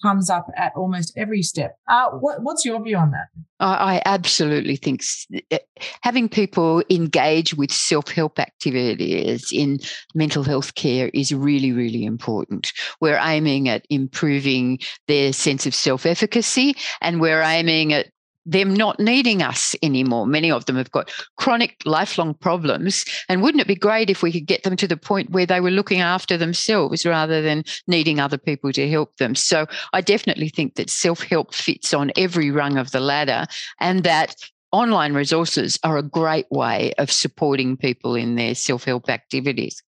comes 0.05 0.29
up 0.29 0.47
at 0.57 0.73
almost 0.77 1.15
every 1.17 1.41
step. 1.41 1.79
Uh, 1.89 2.11
what, 2.11 2.43
what's 2.43 2.63
your 2.63 2.83
view 2.85 2.97
on 2.97 3.11
that? 3.13 3.29
I, 3.59 3.95
I 3.95 4.03
absolutely 4.05 4.77
think 4.77 5.03
eh, 5.51 5.59
having 6.03 6.29
people 6.29 6.83
engage 6.91 7.55
with 7.55 7.73
self 7.73 8.11
help 8.11 8.39
activities 8.39 9.51
in 9.51 9.79
mental 10.15 10.43
health 10.43 10.75
care 10.75 11.11
is 11.15 11.33
really, 11.33 11.73
really 11.73 12.05
important. 12.05 12.71
We're 13.01 13.19
aiming 13.19 13.71
at 13.71 13.87
improving 13.89 14.79
their 15.09 15.33
sense 15.33 15.65
of 15.67 15.75
self 15.75 16.05
efficacy 16.05 16.75
and 17.01 17.19
we're 17.19 17.43
aiming 17.43 17.95
at 17.95 18.09
them 18.47 18.75
not 18.75 19.01
needing 19.01 19.43
us 19.43 19.75
anymore. 19.83 20.27
Many 20.27 20.51
of 20.51 20.67
them 20.67 20.77
have 20.77 20.91
got 20.91 21.11
chronic, 21.37 21.81
lifelong 21.85 22.35
problems. 22.35 23.05
And 23.29 23.43
wouldn't 23.43 23.61
it 23.61 23.67
be 23.67 23.75
great 23.75 24.11
if 24.11 24.23
we 24.23 24.33
could 24.33 24.47
get 24.47 24.63
them 24.63 24.77
to 24.77 24.87
the 24.87 24.97
point 24.97 25.31
where 25.31 25.47
they 25.47 25.61
were 25.61 25.71
looking 25.71 26.01
after 26.01 26.37
themselves 26.37 27.07
rather 27.07 27.43
than 27.43 27.65
needing 27.87 28.21
other 28.21 28.39
people 28.39 28.73
to 28.73 28.89
help 28.89 29.17
them? 29.17 29.35
So 29.35 29.67
I 29.93 30.01
definitely 30.01 30.49
think 30.49 30.75
that 30.75 30.91
self 30.91 31.23
help 31.23 31.55
fits 31.55 31.95
on 31.95 32.13
every 32.17 32.51
rung 32.51 32.77
of 32.77 32.91
the 32.91 33.01
ladder 33.01 33.47
and 33.81 34.05
that 34.05 34.37
online 34.73 35.15
resources 35.15 35.79
are 35.85 35.97
a 35.97 36.03
great 36.03 36.47
way 36.51 36.93
of 36.99 37.11
supporting 37.11 37.77
people 37.77 38.15
in 38.15 38.35
their 38.35 38.55
self 38.55 38.85
help 38.85 39.09
activities. 39.09 39.83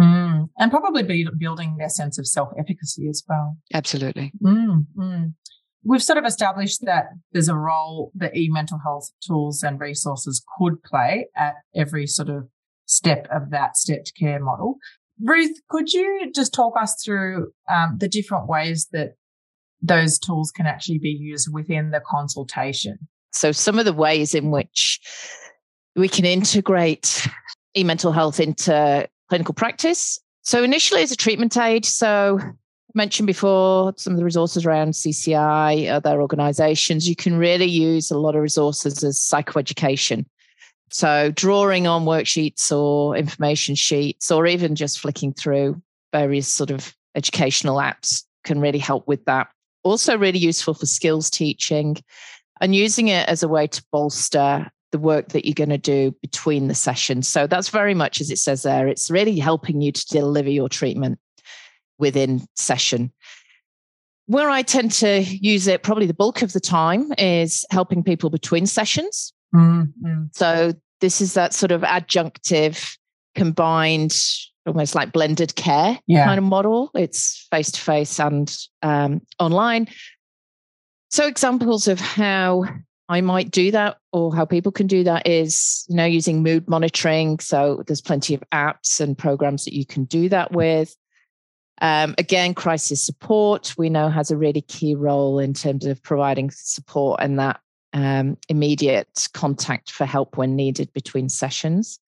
Mm. 0.00 0.48
And 0.58 0.70
probably 0.70 1.02
be 1.02 1.28
building 1.38 1.76
their 1.78 1.90
sense 1.90 2.18
of 2.18 2.26
self 2.26 2.48
efficacy 2.58 3.08
as 3.08 3.22
well. 3.28 3.56
Absolutely. 3.72 4.32
Mm, 4.42 4.86
mm 4.96 5.34
we've 5.84 6.02
sort 6.02 6.18
of 6.18 6.24
established 6.24 6.84
that 6.84 7.06
there's 7.32 7.48
a 7.48 7.56
role 7.56 8.12
that 8.14 8.36
e-mental 8.36 8.78
health 8.82 9.10
tools 9.26 9.62
and 9.62 9.80
resources 9.80 10.44
could 10.58 10.82
play 10.82 11.26
at 11.36 11.54
every 11.74 12.06
sort 12.06 12.28
of 12.28 12.48
step 12.86 13.26
of 13.30 13.50
that 13.50 13.76
stepped 13.76 14.12
care 14.18 14.40
model. 14.40 14.76
Ruth, 15.20 15.56
could 15.68 15.92
you 15.92 16.30
just 16.34 16.52
talk 16.52 16.74
us 16.80 17.00
through 17.04 17.52
um, 17.72 17.96
the 17.98 18.08
different 18.08 18.48
ways 18.48 18.88
that 18.92 19.14
those 19.80 20.18
tools 20.18 20.50
can 20.50 20.66
actually 20.66 20.98
be 20.98 21.10
used 21.10 21.48
within 21.52 21.90
the 21.90 22.00
consultation? 22.00 22.98
So, 23.32 23.52
some 23.52 23.78
of 23.78 23.84
the 23.84 23.92
ways 23.92 24.34
in 24.34 24.50
which 24.50 25.00
we 25.96 26.08
can 26.08 26.24
integrate 26.24 27.26
e-mental 27.76 28.12
health 28.12 28.40
into 28.40 29.08
clinical 29.28 29.54
practice. 29.54 30.18
So, 30.42 30.62
initially 30.62 31.02
as 31.02 31.12
a 31.12 31.16
treatment 31.16 31.56
aid, 31.56 31.84
so 31.84 32.38
mentioned 32.94 33.26
before 33.26 33.94
some 33.96 34.12
of 34.12 34.18
the 34.18 34.24
resources 34.24 34.66
around 34.66 34.92
CCI, 34.92 35.90
other 35.90 36.20
organizations, 36.20 37.08
you 37.08 37.16
can 37.16 37.36
really 37.36 37.66
use 37.66 38.10
a 38.10 38.18
lot 38.18 38.34
of 38.34 38.42
resources 38.42 39.02
as 39.04 39.18
psychoeducation. 39.18 40.26
So, 40.90 41.30
drawing 41.30 41.86
on 41.86 42.04
worksheets 42.04 42.70
or 42.70 43.16
information 43.16 43.74
sheets, 43.74 44.30
or 44.30 44.46
even 44.46 44.74
just 44.74 45.00
flicking 45.00 45.32
through 45.32 45.80
various 46.12 46.48
sort 46.48 46.70
of 46.70 46.94
educational 47.14 47.76
apps 47.76 48.24
can 48.44 48.60
really 48.60 48.78
help 48.78 49.08
with 49.08 49.24
that. 49.24 49.48
Also, 49.84 50.18
really 50.18 50.38
useful 50.38 50.74
for 50.74 50.86
skills 50.86 51.30
teaching 51.30 51.96
and 52.60 52.74
using 52.74 53.08
it 53.08 53.26
as 53.28 53.42
a 53.42 53.48
way 53.48 53.66
to 53.66 53.82
bolster 53.90 54.70
the 54.90 54.98
work 54.98 55.30
that 55.30 55.46
you're 55.46 55.54
going 55.54 55.70
to 55.70 55.78
do 55.78 56.14
between 56.20 56.68
the 56.68 56.74
sessions. 56.74 57.26
So, 57.26 57.46
that's 57.46 57.70
very 57.70 57.94
much 57.94 58.20
as 58.20 58.30
it 58.30 58.38
says 58.38 58.62
there, 58.62 58.86
it's 58.86 59.10
really 59.10 59.38
helping 59.38 59.80
you 59.80 59.92
to 59.92 60.06
deliver 60.08 60.50
your 60.50 60.68
treatment 60.68 61.18
within 62.02 62.44
session. 62.56 63.10
Where 64.26 64.50
I 64.50 64.62
tend 64.62 64.92
to 64.92 65.22
use 65.22 65.66
it 65.66 65.82
probably 65.82 66.06
the 66.06 66.14
bulk 66.14 66.42
of 66.42 66.52
the 66.52 66.60
time 66.60 67.12
is 67.16 67.64
helping 67.70 68.02
people 68.02 68.28
between 68.28 68.66
sessions. 68.66 69.32
Mm-hmm. 69.54 70.24
So 70.32 70.72
this 71.00 71.20
is 71.20 71.34
that 71.34 71.54
sort 71.54 71.72
of 71.72 71.82
adjunctive, 71.82 72.96
combined, 73.34 74.16
almost 74.66 74.94
like 74.94 75.12
blended 75.12 75.54
care 75.54 75.98
yeah. 76.06 76.24
kind 76.26 76.38
of 76.38 76.44
model. 76.44 76.90
It's 76.94 77.46
face 77.50 77.70
to 77.72 77.80
face 77.80 78.20
and 78.20 78.54
um, 78.82 79.22
online. 79.38 79.88
So 81.10 81.26
examples 81.26 81.88
of 81.88 82.00
how 82.00 82.64
I 83.08 83.20
might 83.20 83.50
do 83.50 83.70
that 83.72 83.98
or 84.12 84.34
how 84.34 84.46
people 84.46 84.72
can 84.72 84.86
do 84.86 85.04
that 85.04 85.26
is, 85.26 85.84
you 85.88 85.96
know, 85.96 86.06
using 86.06 86.42
mood 86.42 86.66
monitoring. 86.68 87.38
So 87.40 87.82
there's 87.86 88.00
plenty 88.00 88.34
of 88.34 88.42
apps 88.52 89.00
and 89.00 89.18
programs 89.18 89.64
that 89.64 89.74
you 89.74 89.84
can 89.84 90.04
do 90.04 90.30
that 90.30 90.52
with. 90.52 90.96
Um, 91.82 92.14
again, 92.16 92.54
crisis 92.54 93.04
support 93.04 93.74
we 93.76 93.90
know 93.90 94.08
has 94.08 94.30
a 94.30 94.36
really 94.36 94.60
key 94.62 94.94
role 94.94 95.40
in 95.40 95.52
terms 95.52 95.84
of 95.84 96.00
providing 96.00 96.52
support 96.52 97.18
and 97.20 97.40
that 97.40 97.60
um, 97.92 98.38
immediate 98.48 99.28
contact 99.34 99.90
for 99.90 100.06
help 100.06 100.36
when 100.36 100.54
needed 100.54 100.92
between 100.92 101.28
sessions. 101.28 101.98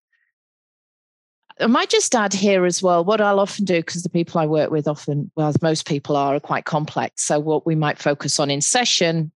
I 1.59 1.67
might 1.67 1.89
just 1.89 2.15
add 2.15 2.33
here 2.33 2.65
as 2.65 2.81
well 2.81 3.03
what 3.03 3.19
I'll 3.19 3.39
often 3.39 3.65
do 3.65 3.79
because 3.79 4.03
the 4.03 4.09
people 4.09 4.39
I 4.39 4.45
work 4.45 4.71
with 4.71 4.87
often, 4.87 5.29
well, 5.35 5.49
as 5.49 5.61
most 5.61 5.85
people 5.85 6.15
are, 6.15 6.35
are 6.35 6.39
quite 6.39 6.63
complex. 6.63 7.23
So, 7.23 7.39
what 7.39 7.65
we 7.65 7.75
might 7.75 7.99
focus 7.99 8.39
on 8.39 8.49
in 8.49 8.61
session 8.61 9.31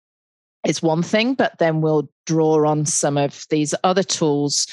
is 0.67 0.83
one 0.83 1.03
thing, 1.03 1.33
but 1.33 1.57
then 1.57 1.81
we'll 1.81 2.09
draw 2.27 2.67
on 2.67 2.85
some 2.85 3.17
of 3.17 3.45
these 3.49 3.73
other 3.83 4.03
tools 4.03 4.67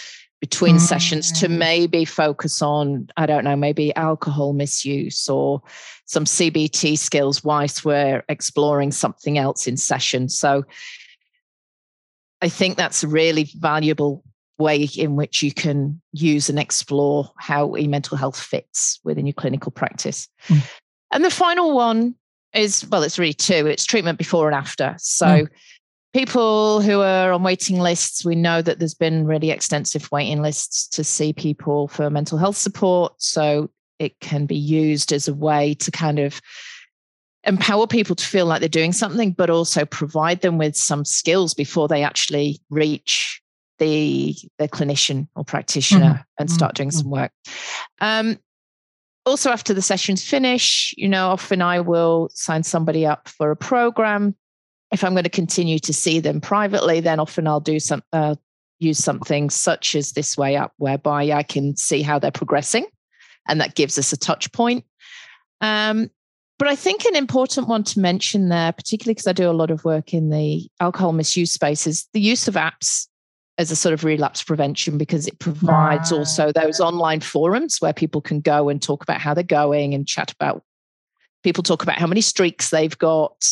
between 0.45 0.77
mm. 0.77 0.81
sessions 0.81 1.33
to 1.33 1.49
mm. 1.49 1.57
maybe 1.57 2.05
focus 2.05 2.61
on, 2.61 3.09
I 3.17 3.25
don't 3.25 3.45
know, 3.45 3.57
maybe 3.57 3.97
alcohol 3.97 4.53
misuse 4.53 5.27
or 5.27 5.63
some 6.05 6.27
CBT 6.27 6.99
skills 6.99 7.43
whilst 7.43 7.87
we're 7.87 8.23
exploring 8.29 8.93
something 8.93 9.39
else 9.39 9.67
in 9.67 9.79
session. 9.79 10.29
So 10.29 10.67
I 12.43 12.51
think 12.51 12.77
that's 12.77 13.03
a 13.03 13.09
really 13.09 13.49
valuable 13.55 14.23
way 14.59 14.87
in 14.99 15.17
which 15.17 15.43
you 15.43 15.51
can 15.51 16.03
use 16.13 16.51
and 16.51 16.59
explore 16.59 17.31
how 17.39 17.75
e-mental 17.79 18.19
health 18.19 18.39
fits 18.39 19.01
within 19.03 19.27
your 19.27 19.33
clinical 19.33 19.73
practice. 19.73 20.29
Mm. 20.49 20.63
And 21.11 21.25
the 21.25 21.31
final 21.31 21.75
one 21.75 22.17
is, 22.53 22.87
well, 22.91 23.03
it's 23.03 23.19
really 23.19 23.33
two, 23.33 23.67
it's 23.67 23.87
treatment 23.87 24.19
before 24.19 24.47
and 24.47 24.55
after. 24.55 24.95
So 24.99 25.27
mm 25.27 25.49
people 26.15 26.81
who 26.81 27.01
are 27.01 27.33
on 27.33 27.43
waiting 27.43 27.81
lists, 27.81 28.25
we 28.25 28.37
know 28.37 28.63
that 28.63 28.79
there's 28.79 28.95
been 28.95 29.27
really 29.27 29.51
extensive 29.51 30.11
waiting 30.13 30.41
lists 30.41 30.87
to 30.89 31.03
see 31.03 31.33
people 31.33 31.89
for 31.89 32.09
mental 32.09 32.39
health 32.39 32.57
support. 32.57 33.13
So 33.19 33.71
it 33.99 34.19
can 34.21 34.47
be 34.47 34.57
used 34.57 35.13
as 35.13 35.29
a 35.29 35.35
way 35.35 35.75
to 35.75 35.91
kind 35.91 36.21
of 36.21 36.41
empower 37.43 37.87
people 37.87 38.17
to 38.17 38.25
feel 38.25 38.47
like 38.47 38.61
they're 38.61 38.69
doing 38.69 38.93
something, 38.93 39.33
but 39.33 39.51
also 39.51 39.85
provide 39.85 40.41
them 40.41 40.57
with 40.57 40.77
some 40.77 41.05
skills 41.05 41.53
before 41.53 41.89
they 41.89 42.03
actually 42.03 42.61
reach 42.71 43.43
the 43.81 44.37
the 44.59 44.69
clinician 44.69 45.27
or 45.35 45.45
practitioner 45.45 46.07
mm-hmm. 46.07 46.23
and 46.39 46.51
start 46.51 46.77
doing 46.77 46.91
mm-hmm. 46.91 46.99
some 46.99 47.11
work. 47.11 47.33
Um, 48.01 48.39
also, 49.27 49.51
after 49.51 49.75
the 49.75 49.83
sessions 49.83 50.23
finish, 50.23 50.95
you 50.97 51.09
know, 51.09 51.29
often 51.29 51.61
I 51.61 51.81
will 51.81 52.31
sign 52.35 52.63
somebody 52.63 53.05
up 53.05 53.29
for 53.29 53.51
a 53.51 53.57
program. 53.57 54.37
If 54.95 55.03
I'm 55.03 55.13
going 55.13 55.25
to 55.25 55.29
continue 55.31 55.81
to 55.81 55.93
see 55.93 56.21
them 56.21 56.41
privately, 56.41 57.01
then 57.01 57.19
often 57.19 57.49
I'll 57.49 57.59
do 57.59 57.81
some 57.81 58.03
uh, 58.13 58.37
use 58.79 59.03
something 59.03 59.51
such 59.51 59.97
as 59.97 60.13
this 60.13 60.39
way 60.39 60.57
up, 60.57 60.73
whereby 60.77 61.33
I 61.33 61.43
can 61.43 61.77
see 61.77 62.01
how 62.01 62.21
they're 62.21 62.31
progressing, 62.31 62.87
and 63.49 63.61
that 63.61 63.75
gives 63.75 63.99
us 63.99 64.13
a 64.13 64.17
touch 64.17 64.53
point. 64.53 64.85
Um, 65.61 66.11
but 66.61 66.69
I 66.69 66.77
think 66.77 67.05
an 67.05 67.17
important 67.17 67.67
one 67.67 67.83
to 67.83 67.99
mention 67.99 68.51
there, 68.51 68.71
particularly 68.71 69.15
because 69.15 69.27
I 69.27 69.33
do 69.33 69.51
a 69.51 69.53
lot 69.53 69.73
of 69.73 69.85
work 69.85 70.15
in 70.15 70.31
the 70.31 70.71
alcohol 70.79 71.13
misuse 71.13 71.51
space, 71.51 71.89
is 71.89 72.07
the 72.13 72.21
use 72.21 72.47
of 72.47 72.55
apps 72.55 73.09
as 73.59 73.73
a 73.73 73.77
sort 73.77 73.93
of 73.93 74.05
relapse 74.05 74.45
prevention 74.45 74.97
because 74.97 75.27
it 75.27 75.41
provides 75.41 76.13
right. 76.13 76.19
also 76.19 76.53
those 76.53 76.79
online 76.79 77.21
forums 77.21 77.81
where 77.81 77.93
people 77.93 78.21
can 78.21 78.41
go 78.41 78.69
and 78.69 78.81
talk 78.81 79.03
about 79.03 79.21
how 79.21 79.35
they're 79.35 79.43
going 79.43 79.93
and 79.93 80.07
chat 80.07 80.31
about 80.31 80.63
people 81.45 81.63
talk 81.63 81.83
about 81.83 81.99
how 81.99 82.07
many 82.07 82.21
streaks 82.21 82.71
they've 82.71 82.99
got. 82.99 83.47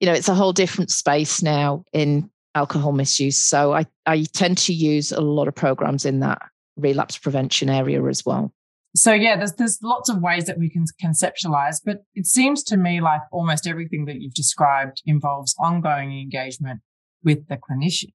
You 0.00 0.06
know 0.06 0.14
it's 0.14 0.28
a 0.28 0.34
whole 0.34 0.52
different 0.52 0.90
space 0.90 1.42
now 1.42 1.84
in 1.92 2.30
alcohol 2.54 2.92
misuse. 2.92 3.38
So 3.38 3.72
i 3.74 3.86
i 4.06 4.24
tend 4.32 4.58
to 4.58 4.72
use 4.72 5.12
a 5.12 5.20
lot 5.20 5.46
of 5.46 5.54
programs 5.54 6.04
in 6.04 6.20
that 6.20 6.42
relapse 6.76 7.18
prevention 7.18 7.70
area 7.70 8.04
as 8.04 8.24
well. 8.26 8.52
So 8.96 9.12
yeah 9.12 9.36
there's 9.36 9.52
there's 9.52 9.78
lots 9.82 10.08
of 10.08 10.20
ways 10.20 10.46
that 10.46 10.58
we 10.58 10.70
can 10.70 10.84
conceptualize 11.02 11.76
but 11.84 11.98
it 12.14 12.26
seems 12.26 12.64
to 12.64 12.76
me 12.76 13.00
like 13.00 13.20
almost 13.30 13.66
everything 13.66 14.06
that 14.06 14.20
you've 14.20 14.34
described 14.34 15.02
involves 15.06 15.54
ongoing 15.58 16.18
engagement 16.18 16.80
with 17.22 17.46
the 17.48 17.56
clinician. 17.56 18.12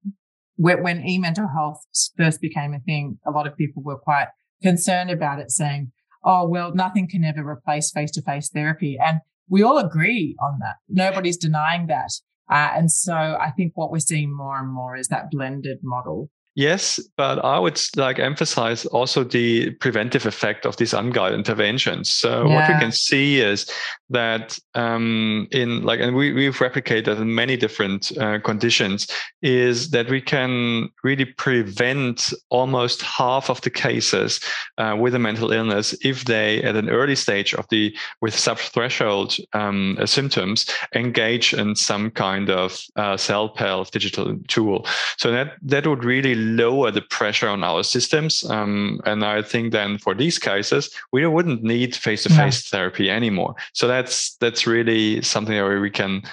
When 0.58 1.08
e-mental 1.08 1.48
health 1.56 1.86
first 2.18 2.42
became 2.42 2.74
a 2.74 2.80
thing, 2.80 3.18
a 3.26 3.32
lot 3.32 3.48
of 3.48 3.56
people 3.56 3.82
were 3.82 3.98
quite 3.98 4.28
concerned 4.62 5.10
about 5.10 5.40
it, 5.40 5.52
saying, 5.52 5.94
oh, 6.24 6.48
well, 6.48 6.74
nothing 6.74 7.08
can 7.08 7.24
ever 7.24 7.48
replace 7.48 7.92
face-to-face 7.92 8.50
therapy. 8.50 8.98
And 9.04 9.20
we 9.48 9.64
all 9.64 9.78
agree 9.78 10.36
on 10.42 10.60
that. 10.60 10.76
Nobody's 10.88 11.38
denying 11.38 11.88
that. 11.88 12.12
Uh, 12.52 12.72
and 12.76 12.92
so 12.92 13.14
I 13.14 13.52
think 13.56 13.74
what 13.76 13.92
we're 13.92 14.00
seeing 14.00 14.36
more 14.36 14.58
and 14.58 14.72
more 14.72 14.96
is 14.96 15.08
that 15.10 15.32
blended 15.32 15.80
model 15.84 16.30
Yes, 16.60 17.00
but 17.16 17.40
I 17.46 17.58
would 17.58 17.80
like 17.96 18.20
emphasize 18.20 18.86
also 18.88 19.24
the 19.24 19.70
preventive 19.80 20.26
effect 20.26 20.66
of 20.66 20.76
these 20.76 20.94
unguided 20.94 21.40
interventions. 21.40 22.10
So 22.10 22.50
yeah. 22.50 22.56
what 22.56 22.68
we 22.68 22.80
can 22.82 22.92
see 22.92 23.40
is 23.40 23.66
that 24.10 24.60
um, 24.76 25.48
in 25.52 25.84
like, 25.84 26.02
and 26.02 26.14
we, 26.18 26.34
we've 26.34 26.58
replicated 26.58 27.18
in 27.18 27.34
many 27.34 27.56
different 27.56 28.12
uh, 28.18 28.40
conditions, 28.40 29.08
is 29.42 29.92
that 29.92 30.10
we 30.10 30.20
can 30.20 30.90
really 31.02 31.24
prevent 31.24 32.34
almost 32.50 33.04
half 33.04 33.50
of 33.50 33.62
the 33.62 33.70
cases 33.70 34.42
uh, 34.78 34.98
with 35.00 35.16
a 35.16 35.20
mental 35.20 35.54
illness 35.54 35.96
if 36.04 36.26
they, 36.26 36.62
at 36.64 36.76
an 36.76 36.90
early 36.90 37.16
stage 37.16 37.54
of 37.54 37.66
the 37.70 37.96
with 38.20 38.38
sub-threshold 38.38 39.38
um, 39.54 39.98
uh, 39.98 40.06
symptoms, 40.06 40.66
engage 40.94 41.54
in 41.54 41.74
some 41.74 42.12
kind 42.12 42.50
of 42.50 42.82
uh, 42.98 43.16
self-help 43.16 43.92
digital 43.92 44.36
tool. 44.50 44.86
So 45.16 45.32
that 45.32 45.54
that 45.62 45.88
would 45.88 46.04
really 46.04 46.49
lower 46.50 46.92
the 46.92 47.02
pressure 47.02 47.48
on 47.48 47.64
our 47.64 47.84
systems. 47.84 48.44
Um, 48.50 49.02
and 49.06 49.24
I 49.24 49.42
think 49.42 49.72
then 49.72 49.98
for 49.98 50.14
these 50.14 50.40
cases, 50.40 50.90
we 51.12 51.26
wouldn't 51.26 51.64
need 51.64 51.96
face-to-face 51.96 52.70
therapy 52.70 53.10
anymore. 53.10 53.56
So 53.74 53.88
that's 53.88 54.36
that's 54.38 54.68
really 54.68 55.22
something 55.22 55.56
where 55.56 55.82
we 55.82 55.90
can 55.90 56.24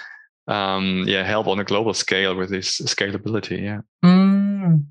um, 0.48 1.04
yeah 1.06 1.24
help 1.24 1.46
on 1.46 1.58
a 1.58 1.64
global 1.64 1.94
scale 1.94 2.34
with 2.34 2.50
this 2.50 2.80
scalability. 2.80 3.62
Yeah. 3.62 3.80
Mm. 4.04 4.86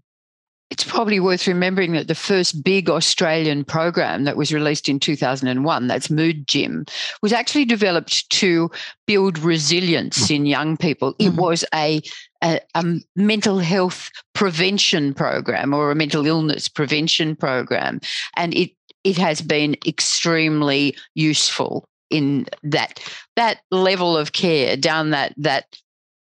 It's 0.72 0.84
probably 0.84 1.20
worth 1.20 1.48
remembering 1.48 1.94
that 1.94 2.08
the 2.08 2.16
first 2.16 2.64
big 2.64 2.90
Australian 2.90 3.64
program 3.64 4.24
that 4.24 4.36
was 4.36 4.52
released 4.52 4.90
in 4.90 5.00
2001, 5.00 5.88
that's 5.88 6.10
Mood 6.10 6.48
Gym, 6.48 6.86
was 7.22 7.32
actually 7.32 7.66
developed 7.66 8.28
to 8.32 8.72
build 9.06 9.38
resilience 9.38 10.30
in 10.32 10.48
young 10.48 10.76
people. 10.76 11.14
It 11.20 11.30
mm-hmm. 11.30 11.40
was 11.40 11.64
a, 11.74 12.02
a, 12.44 12.60
a, 12.74 12.84
mental 13.16 13.60
health 13.60 14.10
prevention 14.36 15.14
program 15.14 15.74
or 15.74 15.90
a 15.90 15.96
mental 15.96 16.28
illness 16.28 16.68
prevention 16.68 17.36
program. 17.36 18.00
And 18.36 18.54
it, 18.54 18.72
it 19.04 19.18
has 19.18 19.42
been 19.42 19.76
extremely 19.88 20.96
useful 21.16 21.86
in 22.12 22.46
that 22.62 23.00
that 23.36 23.62
level 23.72 24.16
of 24.16 24.34
care 24.34 24.78
down 24.78 25.10
that 25.10 25.34
that 25.38 25.66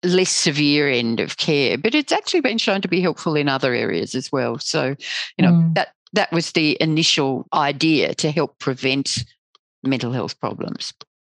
less 0.03 0.29
severe 0.29 0.89
end 0.89 1.19
of 1.19 1.37
care, 1.37 1.77
but 1.77 1.95
it's 1.95 2.11
actually 2.11 2.41
been 2.41 2.57
shown 2.57 2.81
to 2.81 2.87
be 2.87 3.01
helpful 3.01 3.35
in 3.35 3.49
other 3.49 3.73
areas 3.73 4.15
as 4.15 4.31
well. 4.31 4.59
So, 4.59 4.95
you 5.37 5.45
know, 5.45 5.51
mm. 5.51 5.75
that 5.75 5.89
that 6.13 6.31
was 6.31 6.51
the 6.51 6.77
initial 6.79 7.47
idea 7.53 8.13
to 8.15 8.31
help 8.31 8.59
prevent 8.59 9.25
mental 9.83 10.11
health 10.11 10.39
problems. 10.39 10.93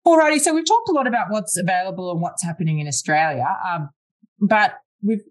Alrighty, 0.05 0.39
so 0.39 0.53
we've 0.53 0.67
talked 0.67 0.89
a 0.89 0.91
lot 0.91 1.07
about 1.07 1.27
what's 1.29 1.57
available 1.57 2.11
and 2.11 2.21
what's 2.21 2.43
happening 2.43 2.79
in 2.79 2.87
Australia, 2.87 3.47
um, 3.67 3.89
but 4.39 4.75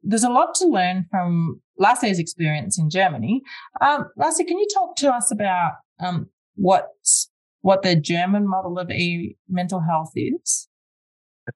there's 0.02 0.24
a 0.24 0.30
lot 0.30 0.54
to 0.56 0.66
learn 0.66 1.06
from 1.10 1.60
Lasse's 1.78 2.18
experience 2.18 2.78
in 2.78 2.90
Germany. 2.90 3.42
Um, 3.80 4.06
Lasse, 4.16 4.38
can 4.38 4.58
you 4.58 4.66
talk 4.72 4.96
to 4.96 5.12
us 5.12 5.30
about 5.30 5.72
um, 6.00 6.28
what 6.56 6.88
what 7.62 7.82
the 7.82 7.96
German 7.96 8.48
model 8.48 8.78
of 8.78 8.90
e 8.90 9.36
mental 9.48 9.80
health 9.80 10.12
is? 10.14 10.68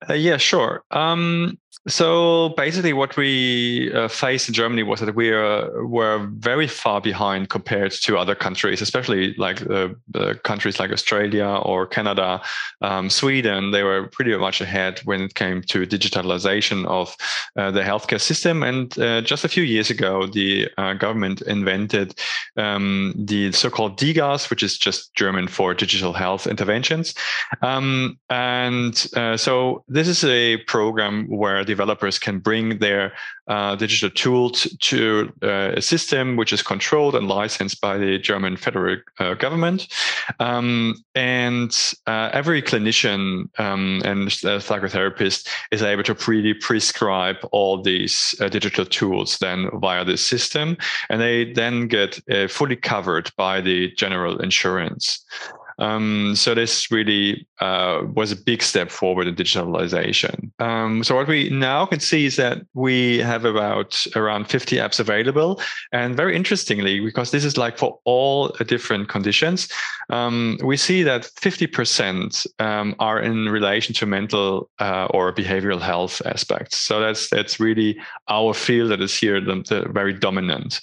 Uh, 0.09 0.15
yeah, 0.15 0.37
sure. 0.37 0.85
Um, 0.91 1.59
so 1.89 2.51
basically, 2.51 2.93
what 2.93 3.17
we 3.17 3.93
uh, 3.93 4.09
faced 4.09 4.49
in 4.49 4.55
Germany 4.55 4.83
was 4.83 5.01
that 5.01 5.15
we 5.15 5.35
uh, 5.35 5.69
were 5.83 6.29
very 6.35 6.67
far 6.67 7.01
behind 7.01 7.49
compared 7.49 7.93
to 7.93 8.19
other 8.19 8.35
countries, 8.35 8.83
especially 8.83 9.35
like 9.35 9.69
uh, 9.71 9.89
countries 10.45 10.79
like 10.79 10.93
Australia 10.93 11.47
or 11.47 11.87
Canada, 11.87 12.41
um, 12.83 13.09
Sweden. 13.09 13.71
They 13.71 13.83
were 13.83 14.09
pretty 14.09 14.37
much 14.37 14.61
ahead 14.61 15.01
when 15.05 15.23
it 15.23 15.35
came 15.35 15.63
to 15.63 15.87
digitalization 15.87 16.87
of 16.87 17.17
uh, 17.57 17.71
the 17.71 17.83
healthcare 17.83 18.21
system. 18.21 18.63
And 18.63 18.97
uh, 18.99 19.23
just 19.23 19.45
a 19.45 19.49
few 19.49 19.63
years 19.63 19.91
ago, 19.91 20.27
the 20.27 20.69
uh, 20.77 20.93
government 20.95 21.43
invented 21.43 22.19
um, 22.57 23.15
the 23.17 23.53
so-called 23.53 23.99
DiGAs, 23.99 24.51
which 24.51 24.63
is 24.63 24.77
just 24.77 25.15
German 25.15 25.49
for 25.49 25.75
digital 25.75 26.13
health 26.13 26.47
interventions. 26.47 27.15
Um, 27.63 28.19
and 28.29 28.97
so 28.97 29.85
this 29.89 30.09
is 30.09 30.25
a 30.25 30.59
program 30.65 31.27
where 31.29 31.65
developers 31.79 32.19
can 32.19 32.41
bring 32.41 32.79
their 32.79 33.13
uh, 33.47 33.77
digital 33.77 34.11
tools 34.11 34.67
to 34.81 35.33
uh, 35.43 35.73
a 35.77 35.83
system 35.83 36.37
which 36.37 36.53
is 36.53 36.63
controlled 36.63 37.15
and 37.15 37.29
licensed 37.29 37.81
by 37.81 37.97
the 37.97 38.19
German 38.19 38.57
federal 38.57 38.97
uh, 39.21 39.35
government. 39.35 39.87
Um, 40.41 40.95
and 41.15 41.71
uh, 42.07 42.31
every 42.33 42.61
clinician 42.63 43.49
um, 43.61 44.03
and 44.05 44.29
psychotherapist 44.29 45.49
is 45.71 45.83
able 45.83 46.03
to 46.03 46.15
really 46.27 46.55
prescribe 46.55 47.37
all 47.53 47.81
these 47.81 48.35
uh, 48.41 48.49
digital 48.49 48.85
tools 48.85 49.39
then 49.39 49.71
via 49.75 50.05
this 50.05 50.25
system. 50.25 50.77
And 51.09 51.21
they 51.21 51.53
then 51.53 51.89
get 51.89 52.21
uh, 52.31 52.49
fully 52.49 52.77
covered 52.77 53.31
by 53.37 53.61
the 53.61 53.93
general 53.93 54.41
insurance. 54.41 55.25
Um, 55.79 56.35
so 56.35 56.55
this 56.55 56.91
really 56.91 57.47
uh, 57.61 58.03
was 58.15 58.33
a 58.33 58.37
big 58.37 58.63
step 58.63 58.91
forward 58.91 59.27
in 59.27 59.35
digitalization. 59.35 60.51
Um, 60.61 61.05
so 61.05 61.15
what 61.15 61.29
we 61.29 61.51
now 61.51 61.87
can 61.87 62.01
see 62.01 62.27
is 62.27 62.37
that 62.37 62.59
we 62.75 63.19
have 63.19 63.45
about 63.45 64.05
around 64.17 64.47
50 64.47 64.77
apps 64.77 64.99
available, 65.01 65.61
and 65.93 66.17
very 66.17 66.35
interestingly, 66.35 67.01
because 67.01 67.31
this 67.31 67.45
is 67.45 67.57
like 67.57 67.79
for 67.79 67.99
all 68.05 68.49
different 68.67 69.09
conditions, 69.09 69.69
um, 70.11 70.59
we 70.65 70.77
see 70.77 71.03
that 71.03 71.23
50% 71.23 72.47
um, 72.59 72.95
are 72.99 73.21
in 73.21 73.49
relation 73.49 73.95
to 73.95 74.07
mental 74.07 74.71
uh, 74.79 75.07
or 75.11 75.33
behavioral 75.33 75.81
health 75.81 76.21
aspects. 76.25 76.77
So 76.77 77.01
that's 77.01 77.29
that's 77.31 77.61
really 77.61 77.99
our 78.29 78.55
field 78.55 78.91
that 78.91 79.01
is 79.01 79.17
here 79.17 79.41
the, 79.41 79.63
the 79.69 79.89
very 79.93 80.13
dominant. 80.13 80.81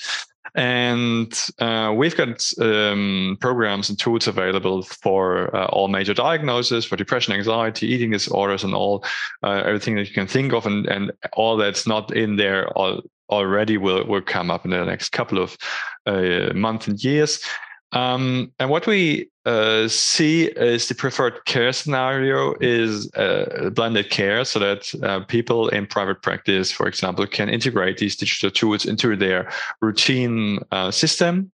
And 0.56 1.38
uh, 1.60 1.94
we've 1.96 2.16
got 2.16 2.50
um, 2.62 3.38
programs 3.42 3.90
and 3.90 4.00
tools 4.00 4.28
available 4.28 4.84
for 4.84 5.54
uh, 5.54 5.66
all 5.66 5.90
major 5.90 6.14
diagnoses 6.14 6.86
for 6.86 6.96
depression, 6.96 7.34
anxiety, 7.34 7.88
eating 7.88 8.12
disorders, 8.12 8.64
and 8.64 8.74
all 8.74 9.04
uh, 9.44 9.64
everything 9.66 9.96
that 9.96 10.08
you 10.08 10.14
can 10.14 10.28
think 10.28 10.54
of, 10.54 10.66
and, 10.66 10.88
and 10.88 11.12
all 11.34 11.58
that's 11.58 11.86
not 11.86 12.16
in 12.16 12.38
there 12.38 12.70
all, 12.70 13.02
already 13.30 13.78
will 13.78 14.06
will 14.06 14.22
come 14.22 14.50
up 14.50 14.64
in 14.64 14.72
the 14.72 14.86
next 14.86 15.10
couple 15.10 15.40
of 15.42 15.58
uh, 16.06 16.54
months 16.54 16.88
and 16.88 17.04
years. 17.04 17.44
Um, 17.92 18.54
and 18.58 18.70
what 18.70 18.88
we 18.88 19.30
uh, 19.46 19.88
see 19.88 20.46
is 20.46 20.88
the 20.88 20.96
preferred 20.96 21.46
care 21.46 21.72
scenario 21.72 22.56
is 22.62 23.14
uh, 23.14 23.70
blended 23.74 24.10
care 24.10 24.44
so 24.44 24.60
that 24.60 24.94
uh, 25.04 25.20
people 25.26 25.70
in 25.70 25.86
private 25.86 26.22
practice, 26.22 26.72
for 26.72 26.88
example, 26.88 27.28
can 27.28 27.50
integrate 27.50 27.98
these 27.98 28.16
digital 28.16 28.50
tools 28.50 28.86
into 28.86 29.16
their 29.16 29.52
routine 29.82 30.60
uh, 30.72 30.90
system. 30.92 31.52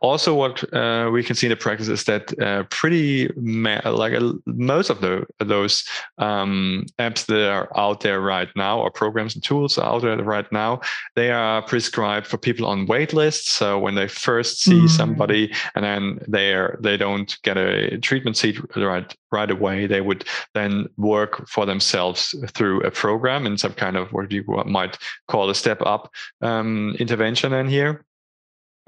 Also, 0.00 0.34
what 0.34 0.62
uh, 0.74 1.08
we 1.12 1.22
can 1.22 1.34
see 1.34 1.46
in 1.46 1.50
the 1.50 1.56
practice 1.56 1.88
is 1.88 2.04
that 2.04 2.38
uh, 2.40 2.64
pretty 2.70 3.30
ma- 3.36 3.80
like 3.84 4.12
most 4.46 4.90
of 4.90 5.00
the, 5.00 5.26
those 5.38 5.84
um, 6.18 6.84
apps 6.98 7.26
that 7.26 7.50
are 7.50 7.68
out 7.78 8.00
there 8.00 8.20
right 8.20 8.48
now, 8.54 8.78
or 8.80 8.90
programs 8.90 9.34
and 9.34 9.42
tools 9.42 9.78
are 9.78 9.86
out 9.86 10.02
there 10.02 10.22
right 10.22 10.50
now, 10.52 10.80
they 11.16 11.30
are 11.30 11.62
prescribed 11.62 12.26
for 12.26 12.36
people 12.36 12.66
on 12.66 12.86
wait 12.86 13.12
lists. 13.12 13.50
So 13.50 13.78
when 13.78 13.94
they 13.94 14.08
first 14.08 14.60
see 14.60 14.82
mm. 14.82 14.88
somebody 14.88 15.52
and 15.74 15.84
then 15.84 16.20
they're 16.26 16.78
they 16.80 16.96
don't 16.96 17.29
get 17.42 17.56
a 17.56 17.98
treatment 17.98 18.36
seat 18.36 18.58
right 18.76 19.14
right 19.32 19.50
away, 19.50 19.86
they 19.86 20.00
would 20.00 20.24
then 20.54 20.86
work 20.96 21.46
for 21.48 21.66
themselves 21.66 22.34
through 22.48 22.80
a 22.82 22.90
program 22.90 23.46
in 23.46 23.58
some 23.58 23.72
kind 23.72 23.96
of 23.96 24.12
what 24.12 24.30
you 24.30 24.44
might 24.66 24.98
call 25.28 25.50
a 25.50 25.54
step 25.54 25.80
up 25.82 26.10
um, 26.42 26.96
intervention 26.98 27.52
in 27.52 27.68
here. 27.68 28.04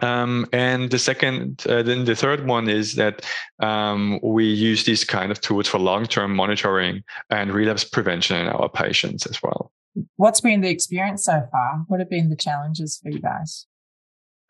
Um, 0.02 0.46
and 0.52 0.90
the 0.90 0.98
second, 0.98 1.64
uh, 1.68 1.82
then 1.82 2.04
the 2.04 2.16
third 2.16 2.46
one 2.46 2.68
is 2.68 2.96
that 2.96 3.24
um, 3.60 4.18
we 4.22 4.44
use 4.46 4.84
these 4.84 5.04
kind 5.04 5.30
of 5.30 5.40
tools 5.40 5.68
for 5.68 5.78
long-term 5.78 6.34
monitoring 6.34 7.04
and 7.30 7.52
relapse 7.52 7.84
prevention 7.84 8.36
in 8.36 8.48
our 8.48 8.68
patients 8.68 9.26
as 9.26 9.40
well. 9.42 9.70
What's 10.16 10.40
been 10.40 10.60
the 10.60 10.70
experience 10.70 11.24
so 11.24 11.46
far? 11.52 11.84
What 11.86 12.00
have 12.00 12.10
been 12.10 12.30
the 12.30 12.36
challenges 12.36 12.98
for 13.00 13.10
you 13.10 13.20
guys? 13.20 13.66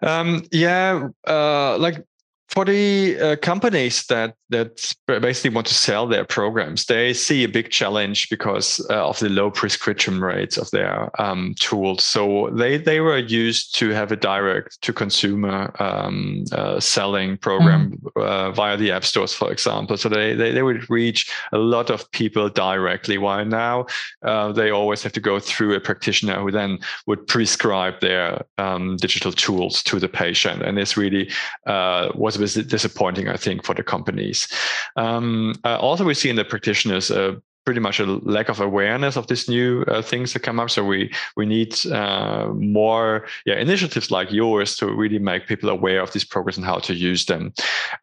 Um, 0.01 0.45
yeah, 0.51 1.09
uh, 1.27 1.77
like 1.79 2.03
for 2.49 2.65
the 2.67 3.19
uh, 3.19 3.37
companies 3.37 4.05
that 4.07 4.35
that 4.51 4.95
basically 5.07 5.49
want 5.49 5.67
to 5.67 5.73
sell 5.73 6.07
their 6.07 6.27
programs, 6.27 6.85
they 6.85 7.15
see 7.15 7.43
a 7.43 7.49
big 7.49 7.71
challenge 7.71 8.29
because 8.29 8.85
uh, 8.91 9.09
of 9.09 9.19
the 9.19 9.31
low 9.31 9.51
prescription 9.51 10.21
rates 10.21 10.59
of 10.59 10.71
their 10.73 11.11
um, 11.19 11.55
tools. 11.59 12.05
So 12.05 12.51
they 12.51 12.77
they 12.77 13.01
were 13.01 13.17
used 13.17 13.75
to 13.79 13.91
have 13.91 14.13
a 14.13 14.17
direct 14.17 14.83
to 14.83 14.93
consumer 14.93 15.75
um, 15.81 16.45
uh, 16.53 16.79
selling 16.81 17.39
program 17.39 17.99
mm. 18.17 18.55
via 18.55 18.77
the 18.77 18.93
app 18.93 19.05
stores, 19.05 19.33
for 19.33 19.51
example. 19.51 19.97
So 19.97 20.11
they, 20.11 20.35
they 20.35 20.53
they 20.53 20.63
would 20.63 20.91
reach 20.91 21.33
a 21.53 21.59
lot 21.59 21.89
of 21.89 22.11
people 22.13 22.51
directly. 22.51 23.17
While 23.17 23.47
now 23.47 23.87
uh, 24.23 24.53
they 24.53 24.71
always 24.71 25.03
have 25.03 25.13
to 25.13 25.21
go 25.21 25.41
through 25.41 25.75
a 25.75 25.81
practitioner 25.81 26.39
who 26.41 26.51
then 26.51 26.79
would 27.07 27.27
prescribe 27.27 28.01
their 28.01 28.45
um, 28.59 28.99
digital 28.99 29.33
tools 29.33 29.83
to 29.85 29.99
the 29.99 30.09
patient, 30.09 30.61
and 30.61 30.77
this 30.77 30.99
really 30.99 31.31
uh, 31.67 32.11
was 32.15 32.42
was 32.43 32.55
disappointing, 32.55 33.29
I 33.29 33.37
think, 33.37 33.65
for 33.65 33.75
the 33.75 33.83
companies. 33.83 34.49
Um, 34.97 35.55
uh, 35.65 35.79
also, 35.79 36.05
we 36.05 36.15
see 36.15 36.31
in 36.31 36.37
the 36.37 36.45
practitioners 36.45 37.11
uh, 37.11 37.37
pretty 37.65 37.81
much 37.81 38.01
a 38.01 38.07
lack 38.07 38.49
of 38.49 38.61
awareness 38.61 39.17
of 39.17 39.27
these 39.27 39.49
new 39.49 39.83
uh, 39.83 40.03
things 40.03 40.33
that 40.33 40.41
come 40.41 40.59
up. 40.59 40.71
So 40.71 40.85
we 40.85 41.13
we 41.37 41.47
need 41.47 41.75
uh, 41.87 42.49
more 42.55 43.27
yeah 43.47 43.57
initiatives 43.57 44.11
like 44.11 44.33
yours 44.33 44.77
to 44.77 44.87
really 44.87 45.19
make 45.19 45.47
people 45.47 45.69
aware 45.69 46.03
of 46.03 46.13
these 46.13 46.25
programs 46.25 46.57
and 46.57 46.67
how 46.67 46.79
to 46.79 46.95
use 46.95 47.27
them. 47.27 47.53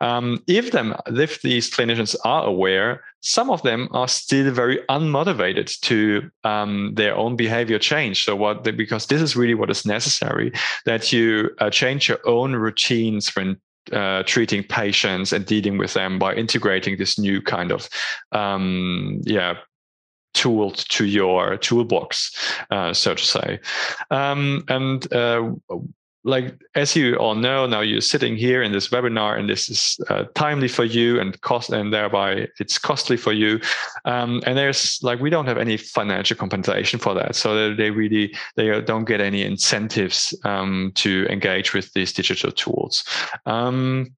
Um, 0.01 0.41
if 0.47 0.71
them 0.71 0.95
if 1.07 1.41
these 1.41 1.69
clinicians 1.69 2.15
are 2.23 2.45
aware, 2.45 3.03
some 3.21 3.49
of 3.49 3.61
them 3.63 3.89
are 3.91 4.07
still 4.07 4.51
very 4.51 4.79
unmotivated 4.89 5.79
to 5.81 6.29
um, 6.43 6.93
their 6.95 7.15
own 7.15 7.35
behavior 7.35 7.79
change. 7.79 8.23
So 8.23 8.35
what 8.35 8.63
because 8.63 9.07
this 9.07 9.21
is 9.21 9.35
really 9.35 9.55
what 9.55 9.69
is 9.69 9.85
necessary 9.85 10.51
that 10.85 11.11
you 11.11 11.49
uh, 11.59 11.69
change 11.69 12.07
your 12.07 12.19
own 12.25 12.55
routines 12.55 13.35
when 13.35 13.59
uh, 13.91 14.23
treating 14.23 14.63
patients 14.63 15.33
and 15.33 15.45
dealing 15.45 15.77
with 15.77 15.93
them 15.93 16.19
by 16.19 16.33
integrating 16.33 16.97
this 16.97 17.17
new 17.17 17.41
kind 17.41 17.71
of 17.71 17.89
um, 18.31 19.19
yeah 19.23 19.55
tool 20.33 20.71
to 20.71 21.05
your 21.05 21.57
toolbox, 21.57 22.31
uh, 22.69 22.93
so 22.93 23.15
to 23.15 23.25
say. 23.25 23.59
Um, 24.11 24.63
and 24.67 25.11
uh, 25.13 25.51
like 26.29 26.55
as 26.75 26.95
you 26.95 27.15
all 27.15 27.35
know 27.35 27.65
now 27.65 27.81
you're 27.81 28.01
sitting 28.01 28.37
here 28.37 28.61
in 28.61 28.71
this 28.71 28.89
webinar 28.89 29.37
and 29.37 29.49
this 29.49 29.69
is 29.69 29.99
uh, 30.09 30.25
timely 30.35 30.67
for 30.67 30.83
you 30.83 31.19
and 31.19 31.39
cost 31.41 31.69
and 31.71 31.93
thereby 31.93 32.47
it's 32.59 32.77
costly 32.77 33.17
for 33.17 33.33
you. 33.33 33.59
Um, 34.05 34.41
and 34.45 34.57
there's 34.57 34.99
like 35.03 35.19
we 35.19 35.29
don't 35.29 35.47
have 35.47 35.57
any 35.57 35.77
financial 35.77 36.37
compensation 36.37 36.99
for 36.99 37.13
that. 37.15 37.35
So 37.35 37.73
they 37.73 37.91
really 37.91 38.35
they 38.55 38.81
don't 38.81 39.05
get 39.05 39.21
any 39.21 39.43
incentives 39.43 40.33
um, 40.45 40.91
to 40.95 41.25
engage 41.29 41.73
with 41.73 41.91
these 41.93 42.13
digital 42.13 42.51
tools. 42.51 43.03
Um, 43.45 44.15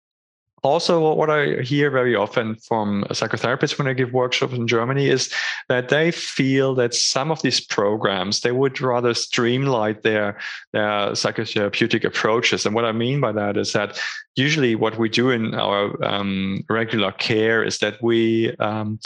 also 0.63 1.13
what 1.13 1.29
i 1.29 1.61
hear 1.61 1.89
very 1.89 2.15
often 2.15 2.55
from 2.55 3.03
psychotherapists 3.09 3.77
when 3.77 3.87
i 3.87 3.93
give 3.93 4.13
workshops 4.13 4.53
in 4.53 4.67
germany 4.67 5.07
is 5.07 5.33
that 5.69 5.89
they 5.89 6.11
feel 6.11 6.75
that 6.75 6.93
some 6.93 7.31
of 7.31 7.41
these 7.41 7.59
programs 7.59 8.41
they 8.41 8.51
would 8.51 8.79
rather 8.79 9.13
streamline 9.13 9.97
their 10.03 10.37
their 10.73 11.11
psychotherapeutic 11.11 12.03
approaches 12.03 12.65
and 12.65 12.75
what 12.75 12.85
i 12.85 12.91
mean 12.91 13.19
by 13.19 13.31
that 13.31 13.57
is 13.57 13.73
that 13.73 13.99
usually 14.35 14.75
what 14.75 14.97
we 14.97 15.09
do 15.09 15.29
in 15.29 15.53
our 15.55 16.03
um, 16.03 16.63
regular 16.69 17.11
care 17.11 17.63
is 17.63 17.79
that 17.79 18.01
we 18.01 18.55
um, 18.57 18.99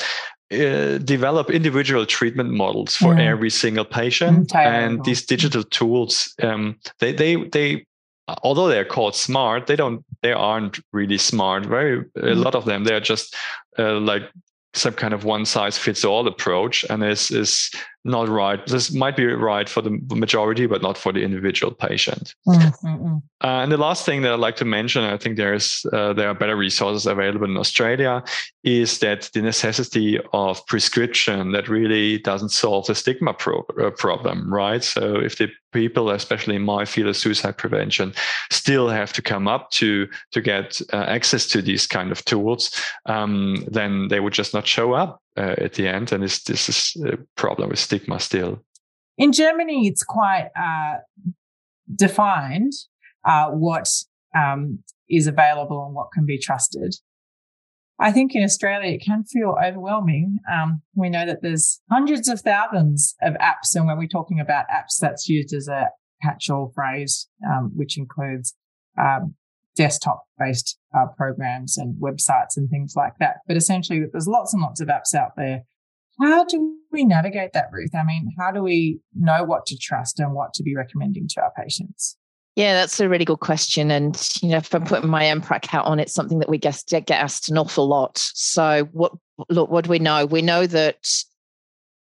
uh, 0.51 0.99
develop 0.99 1.49
individual 1.49 2.05
treatment 2.05 2.51
models 2.51 2.95
for 2.95 3.15
mm. 3.15 3.19
every 3.19 3.49
single 3.49 3.85
patient 3.85 4.37
Entirely. 4.37 4.85
and 4.85 5.05
these 5.05 5.25
digital 5.25 5.63
tools 5.63 6.35
um, 6.43 6.77
they 6.99 7.11
they 7.11 7.35
they 7.49 7.85
although 8.43 8.67
they're 8.67 8.85
called 8.85 9.15
smart 9.15 9.67
they 9.67 9.75
don't 9.75 10.03
they 10.21 10.31
aren't 10.31 10.79
really 10.93 11.17
smart 11.17 11.65
very 11.65 11.99
a 11.99 12.03
mm-hmm. 12.19 12.41
lot 12.41 12.55
of 12.55 12.65
them 12.65 12.83
they're 12.83 12.99
just 12.99 13.35
uh, 13.77 13.99
like 13.99 14.23
some 14.73 14.93
kind 14.93 15.13
of 15.13 15.23
one 15.23 15.45
size 15.45 15.77
fits 15.77 16.03
all 16.03 16.27
approach 16.27 16.83
and 16.89 17.03
is 17.03 17.31
is 17.31 17.71
not 18.05 18.29
right. 18.29 18.65
This 18.67 18.93
might 18.93 19.17
be 19.17 19.25
right 19.25 19.67
for 19.67 19.81
the 19.81 19.99
majority, 20.11 20.67
but 20.67 20.83
not 20.83 20.95
for 20.95 21.11
the 21.11 21.23
individual 21.23 21.73
patient. 21.73 22.35
Mm-hmm. 22.47 23.17
Uh, 23.43 23.63
and 23.63 23.71
the 23.71 23.77
last 23.77 24.05
thing 24.05 24.21
that 24.21 24.31
I'd 24.31 24.39
like 24.39 24.57
to 24.57 24.65
mention, 24.65 25.03
I 25.03 25.17
think 25.17 25.37
there 25.37 25.55
is 25.55 25.85
uh, 25.91 26.13
there 26.13 26.29
are 26.29 26.35
better 26.35 26.55
resources 26.55 27.07
available 27.07 27.47
in 27.47 27.57
Australia, 27.57 28.23
is 28.63 28.99
that 28.99 29.31
the 29.33 29.41
necessity 29.41 30.19
of 30.33 30.65
prescription 30.67 31.51
that 31.51 31.67
really 31.67 32.19
doesn't 32.19 32.49
solve 32.49 32.85
the 32.85 32.93
stigma 32.93 33.33
pro- 33.33 33.65
uh, 33.81 33.89
problem, 33.89 34.53
right? 34.53 34.83
So 34.83 35.15
if 35.15 35.39
the 35.39 35.49
people, 35.73 36.11
especially 36.11 36.55
in 36.55 36.61
my 36.61 36.85
field 36.85 37.09
of 37.09 37.17
suicide 37.17 37.57
prevention, 37.57 38.13
still 38.51 38.87
have 38.87 39.13
to 39.13 39.21
come 39.23 39.47
up 39.47 39.71
to 39.71 40.07
to 40.31 40.41
get 40.41 40.79
uh, 40.93 41.05
access 41.07 41.47
to 41.47 41.61
these 41.61 41.87
kind 41.87 42.11
of 42.11 42.23
tools, 42.25 42.69
um, 43.07 43.65
then 43.67 44.09
they 44.09 44.19
would 44.19 44.33
just 44.33 44.53
not 44.53 44.67
show 44.67 44.93
up 44.93 45.21
uh, 45.37 45.55
at 45.57 45.73
the 45.73 45.87
end, 45.87 46.11
and 46.11 46.23
this 46.23 46.43
this 46.43 46.69
is 46.69 47.03
a 47.03 47.17
problem 47.35 47.69
with 47.69 47.79
stigma 47.79 48.19
still. 48.19 48.63
In 49.17 49.31
Germany, 49.31 49.87
it's 49.87 50.03
quite 50.03 50.49
uh, 50.59 50.97
defined 51.93 52.73
uh, 53.23 53.49
what 53.49 53.89
um, 54.35 54.79
is 55.09 55.27
available 55.27 55.85
and 55.85 55.95
what 55.95 56.07
can 56.13 56.25
be 56.25 56.37
trusted. 56.37 56.95
I 57.97 58.11
think 58.11 58.35
in 58.35 58.43
Australia 58.43 58.93
it 58.93 59.03
can 59.05 59.23
feel 59.23 59.55
overwhelming. 59.63 60.39
Um, 60.51 60.81
we 60.95 61.09
know 61.09 61.25
that 61.25 61.41
there's 61.41 61.79
hundreds 61.89 62.27
of 62.27 62.41
thousands 62.41 63.15
of 63.21 63.35
apps, 63.35 63.73
and 63.75 63.87
when 63.87 63.97
we're 63.97 64.07
talking 64.07 64.39
about 64.39 64.65
apps, 64.67 64.97
that's 64.99 65.29
used 65.29 65.53
as 65.53 65.67
a 65.67 65.89
catch-all 66.21 66.71
phrase, 66.75 67.27
um, 67.49 67.71
which 67.75 67.97
includes 67.97 68.53
um, 68.99 69.35
desktop-based 69.75 70.77
uh, 70.97 71.05
programs 71.17 71.77
and 71.77 71.95
websites 72.01 72.57
and 72.57 72.69
things 72.69 72.93
like 72.95 73.13
that. 73.19 73.37
But 73.47 73.57
essentially, 73.57 74.03
there's 74.11 74.27
lots 74.27 74.53
and 74.53 74.61
lots 74.61 74.81
of 74.81 74.87
apps 74.87 75.13
out 75.13 75.31
there. 75.37 75.63
How 76.21 76.45
do 76.45 76.75
we 76.91 77.03
navigate 77.03 77.53
that, 77.53 77.69
Ruth? 77.71 77.93
I 77.93 78.03
mean, 78.03 78.31
how 78.39 78.51
do 78.51 78.61
we 78.61 78.99
know 79.15 79.43
what 79.43 79.65
to 79.67 79.77
trust 79.77 80.19
and 80.19 80.33
what 80.33 80.53
to 80.53 80.63
be 80.63 80.75
recommending 80.75 81.27
to 81.29 81.41
our 81.41 81.51
patients? 81.57 82.17
Yeah, 82.55 82.73
that's 82.73 83.01
a 83.01 83.09
really 83.09 83.25
good 83.25 83.41
question. 83.41 83.91
And, 83.91 84.15
you 84.41 84.49
know, 84.49 84.57
if 84.57 84.73
I'm 84.73 84.85
putting 84.85 85.09
my 85.09 85.23
MPRAC 85.23 85.65
hat 85.65 85.83
on, 85.83 85.99
it's 85.99 86.13
something 86.13 86.39
that 86.39 86.47
we 86.47 86.57
get, 86.57 86.81
get 86.87 87.11
asked 87.11 87.49
an 87.49 87.57
awful 87.57 87.85
lot. 87.85 88.17
So, 88.17 88.87
what, 88.93 89.11
look, 89.49 89.69
what 89.69 89.83
do 89.83 89.89
we 89.89 89.99
know? 89.99 90.25
We 90.25 90.41
know 90.41 90.65
that 90.67 91.05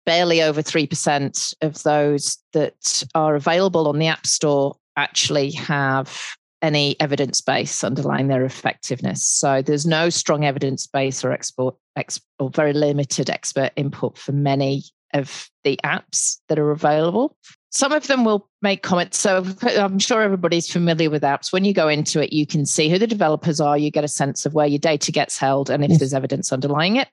barely 0.06 0.42
over 0.42 0.62
3% 0.62 1.54
of 1.62 1.82
those 1.84 2.38
that 2.52 3.04
are 3.16 3.36
available 3.36 3.88
on 3.88 3.98
the 3.98 4.08
App 4.08 4.28
Store 4.28 4.76
actually 4.98 5.52
have 5.52 6.36
any 6.62 7.00
evidence 7.00 7.42
base 7.42 7.84
underlying 7.84 8.28
their 8.28 8.46
effectiveness. 8.46 9.26
So 9.26 9.62
there's 9.62 9.86
no 9.86 10.10
strong 10.10 10.46
evidence 10.46 10.88
base 10.88 11.24
or 11.24 11.32
export 11.32 11.76
ex, 11.96 12.22
or 12.40 12.50
very 12.50 12.74
limited 12.74 13.30
expert 13.30 13.72
input 13.76 14.18
for 14.18 14.32
many 14.32 14.84
of 15.14 15.50
the 15.64 15.80
apps 15.84 16.38
that 16.48 16.60
are 16.60 16.72
available. 16.72 17.36
Some 17.70 17.94
of 17.94 18.08
them 18.08 18.26
will 18.26 18.50
make 18.62 18.84
comments. 18.84 19.18
So 19.18 19.46
I'm 19.78 19.98
sure 19.98 20.22
everybody's 20.22 20.70
familiar 20.70 21.10
with 21.10 21.24
apps. 21.24 21.54
When 21.54 21.64
you 21.64 21.74
go 21.74 21.88
into 21.88 22.22
it, 22.22 22.34
you 22.34 22.46
can 22.46 22.66
see 22.66 22.90
who 22.90 23.00
the 23.00 23.08
developers 23.08 23.62
are. 23.62 23.78
You 23.78 23.92
get 23.92 24.04
a 24.04 24.10
sense 24.10 24.46
of 24.46 24.54
where 24.54 24.68
your 24.68 24.80
data 24.80 25.12
gets 25.12 25.38
held 25.38 25.70
and 25.70 25.84
if 25.84 25.92
yes. 25.92 26.00
there's 26.00 26.14
evidence 26.14 26.52
underlying 26.52 26.98
it. 26.98 27.08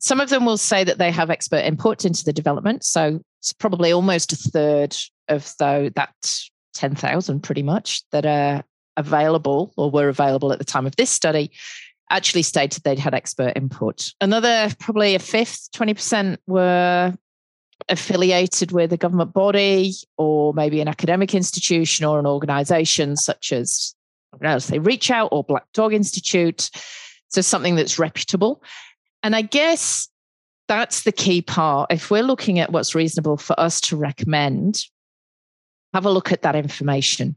Some 0.00 0.20
of 0.20 0.30
them 0.30 0.46
will 0.46 0.56
say 0.56 0.84
that 0.84 0.98
they 0.98 1.10
have 1.10 1.28
expert 1.28 1.64
input 1.64 2.04
into 2.04 2.24
the 2.24 2.32
development. 2.32 2.84
So 2.84 3.20
it's 3.40 3.52
probably 3.52 3.92
almost 3.92 4.32
a 4.32 4.36
third 4.36 4.96
of 5.28 5.52
though 5.58 5.90
that 5.96 6.14
10,000 6.74 7.40
pretty 7.40 7.62
much 7.62 8.02
that 8.10 8.24
are 8.24 8.64
available 9.00 9.72
or 9.76 9.90
were 9.90 10.08
available 10.08 10.52
at 10.52 10.58
the 10.58 10.64
time 10.64 10.86
of 10.86 10.94
this 10.94 11.10
study 11.10 11.50
actually 12.10 12.42
stated 12.42 12.82
they'd 12.82 12.98
had 12.98 13.14
expert 13.14 13.52
input. 13.56 14.12
Another, 14.20 14.68
probably 14.78 15.14
a 15.14 15.18
fifth, 15.18 15.68
20% 15.72 16.36
were 16.46 17.14
affiliated 17.88 18.72
with 18.72 18.92
a 18.92 18.96
government 18.96 19.32
body 19.32 19.94
or 20.18 20.52
maybe 20.52 20.80
an 20.80 20.88
academic 20.88 21.34
institution 21.34 22.04
or 22.04 22.18
an 22.18 22.26
organization 22.26 23.16
such 23.16 23.52
as, 23.52 23.94
I 24.32 24.36
don't 24.36 24.52
know, 24.52 24.58
say 24.58 24.78
Reach 24.78 25.10
Out 25.10 25.30
or 25.32 25.44
Black 25.44 25.64
Dog 25.72 25.94
Institute. 25.94 26.70
So 27.28 27.40
something 27.40 27.76
that's 27.76 27.98
reputable. 27.98 28.62
And 29.22 29.36
I 29.36 29.42
guess 29.42 30.08
that's 30.66 31.02
the 31.02 31.12
key 31.12 31.42
part. 31.42 31.92
If 31.92 32.10
we're 32.10 32.22
looking 32.22 32.58
at 32.58 32.72
what's 32.72 32.94
reasonable 32.94 33.36
for 33.36 33.58
us 33.58 33.80
to 33.82 33.96
recommend, 33.96 34.84
have 35.94 36.06
a 36.06 36.10
look 36.10 36.32
at 36.32 36.42
that 36.42 36.56
information. 36.56 37.36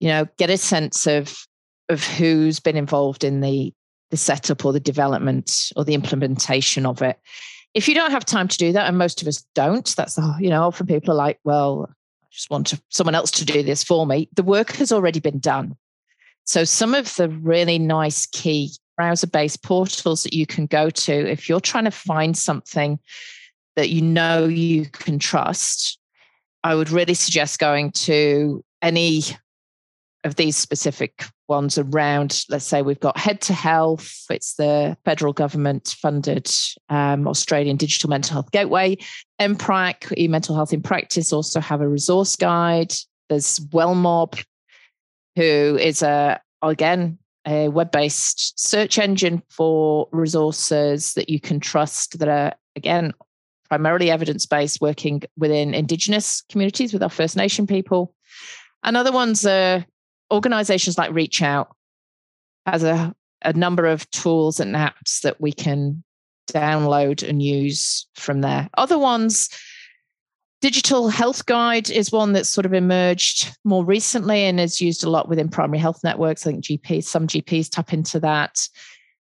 You 0.00 0.08
know, 0.08 0.26
get 0.38 0.50
a 0.50 0.56
sense 0.56 1.06
of 1.06 1.46
of 1.88 2.04
who's 2.04 2.60
been 2.60 2.76
involved 2.76 3.24
in 3.24 3.40
the 3.40 3.72
the 4.10 4.16
setup 4.16 4.64
or 4.64 4.72
the 4.72 4.80
development 4.80 5.72
or 5.76 5.84
the 5.84 5.94
implementation 5.94 6.84
of 6.84 7.00
it. 7.02 7.18
If 7.74 7.86
you 7.86 7.94
don't 7.94 8.10
have 8.10 8.24
time 8.24 8.48
to 8.48 8.58
do 8.58 8.72
that, 8.72 8.88
and 8.88 8.98
most 8.98 9.22
of 9.22 9.28
us 9.28 9.44
don't, 9.54 9.94
that's 9.96 10.16
the 10.16 10.36
you 10.40 10.50
know, 10.50 10.62
often 10.64 10.86
people 10.86 11.12
are 11.12 11.16
like, 11.16 11.38
well, 11.44 11.88
I 11.88 12.26
just 12.32 12.50
want 12.50 12.66
to, 12.68 12.82
someone 12.88 13.14
else 13.14 13.30
to 13.32 13.44
do 13.44 13.62
this 13.62 13.84
for 13.84 14.06
me. 14.06 14.28
The 14.34 14.42
work 14.42 14.72
has 14.72 14.90
already 14.90 15.20
been 15.20 15.38
done. 15.38 15.76
So 16.44 16.64
some 16.64 16.94
of 16.94 17.14
the 17.14 17.28
really 17.28 17.78
nice 17.78 18.26
key 18.26 18.72
browser-based 18.96 19.62
portals 19.62 20.24
that 20.24 20.34
you 20.34 20.46
can 20.46 20.66
go 20.66 20.90
to, 20.90 21.12
if 21.12 21.48
you're 21.48 21.60
trying 21.60 21.84
to 21.84 21.90
find 21.90 22.36
something 22.36 22.98
that 23.76 23.90
you 23.90 24.02
know 24.02 24.46
you 24.46 24.86
can 24.86 25.18
trust, 25.18 25.98
I 26.64 26.74
would 26.74 26.90
really 26.90 27.14
suggest 27.14 27.60
going 27.60 27.92
to 27.92 28.64
any 28.82 29.22
of 30.24 30.36
these 30.36 30.56
specific 30.56 31.24
ones 31.48 31.78
around, 31.78 32.44
let's 32.48 32.66
say 32.66 32.82
we've 32.82 33.00
got 33.00 33.16
Head 33.16 33.40
to 33.42 33.54
Health, 33.54 34.24
it's 34.30 34.54
the 34.54 34.96
federal 35.04 35.32
government 35.32 35.96
funded 36.00 36.50
um, 36.88 37.26
Australian 37.26 37.76
Digital 37.76 38.10
Mental 38.10 38.34
Health 38.34 38.50
Gateway. 38.50 38.98
MPRAC, 39.40 40.28
Mental 40.28 40.54
Health 40.54 40.72
in 40.72 40.82
Practice, 40.82 41.32
also 41.32 41.60
have 41.60 41.80
a 41.80 41.88
resource 41.88 42.36
guide. 42.36 42.92
There's 43.28 43.58
Wellmob, 43.58 44.42
who 45.36 45.78
is 45.80 46.02
a, 46.02 46.40
again, 46.62 47.18
a 47.46 47.68
web 47.68 47.90
based 47.90 48.58
search 48.58 48.98
engine 48.98 49.42
for 49.48 50.06
resources 50.12 51.14
that 51.14 51.30
you 51.30 51.40
can 51.40 51.60
trust 51.60 52.18
that 52.18 52.28
are, 52.28 52.52
again, 52.76 53.14
primarily 53.68 54.10
evidence 54.10 54.44
based, 54.44 54.80
working 54.82 55.22
within 55.38 55.72
Indigenous 55.72 56.42
communities 56.50 56.92
with 56.92 57.02
our 57.02 57.08
First 57.08 57.36
Nation 57.36 57.66
people. 57.66 58.14
And 58.82 58.96
other 58.96 59.12
ones 59.12 59.46
are 59.46 59.84
organizations 60.30 60.98
like 60.98 61.12
Reach 61.12 61.42
Out 61.42 61.74
has 62.66 62.84
a, 62.84 63.14
a 63.42 63.52
number 63.52 63.86
of 63.86 64.10
tools 64.10 64.60
and 64.60 64.74
apps 64.74 65.20
that 65.22 65.40
we 65.40 65.52
can 65.52 66.02
download 66.50 67.26
and 67.26 67.42
use 67.42 68.06
from 68.14 68.40
there. 68.40 68.68
Other 68.76 68.98
ones, 68.98 69.48
Digital 70.60 71.08
Health 71.08 71.46
Guide 71.46 71.90
is 71.90 72.12
one 72.12 72.32
that's 72.32 72.48
sort 72.48 72.66
of 72.66 72.74
emerged 72.74 73.56
more 73.64 73.84
recently 73.84 74.44
and 74.44 74.60
is 74.60 74.80
used 74.80 75.04
a 75.04 75.10
lot 75.10 75.28
within 75.28 75.48
primary 75.48 75.78
health 75.78 76.00
networks. 76.04 76.46
I 76.46 76.52
think 76.52 76.64
GPs, 76.64 77.04
some 77.04 77.26
GPs 77.26 77.70
tap 77.70 77.92
into 77.92 78.20
that. 78.20 78.68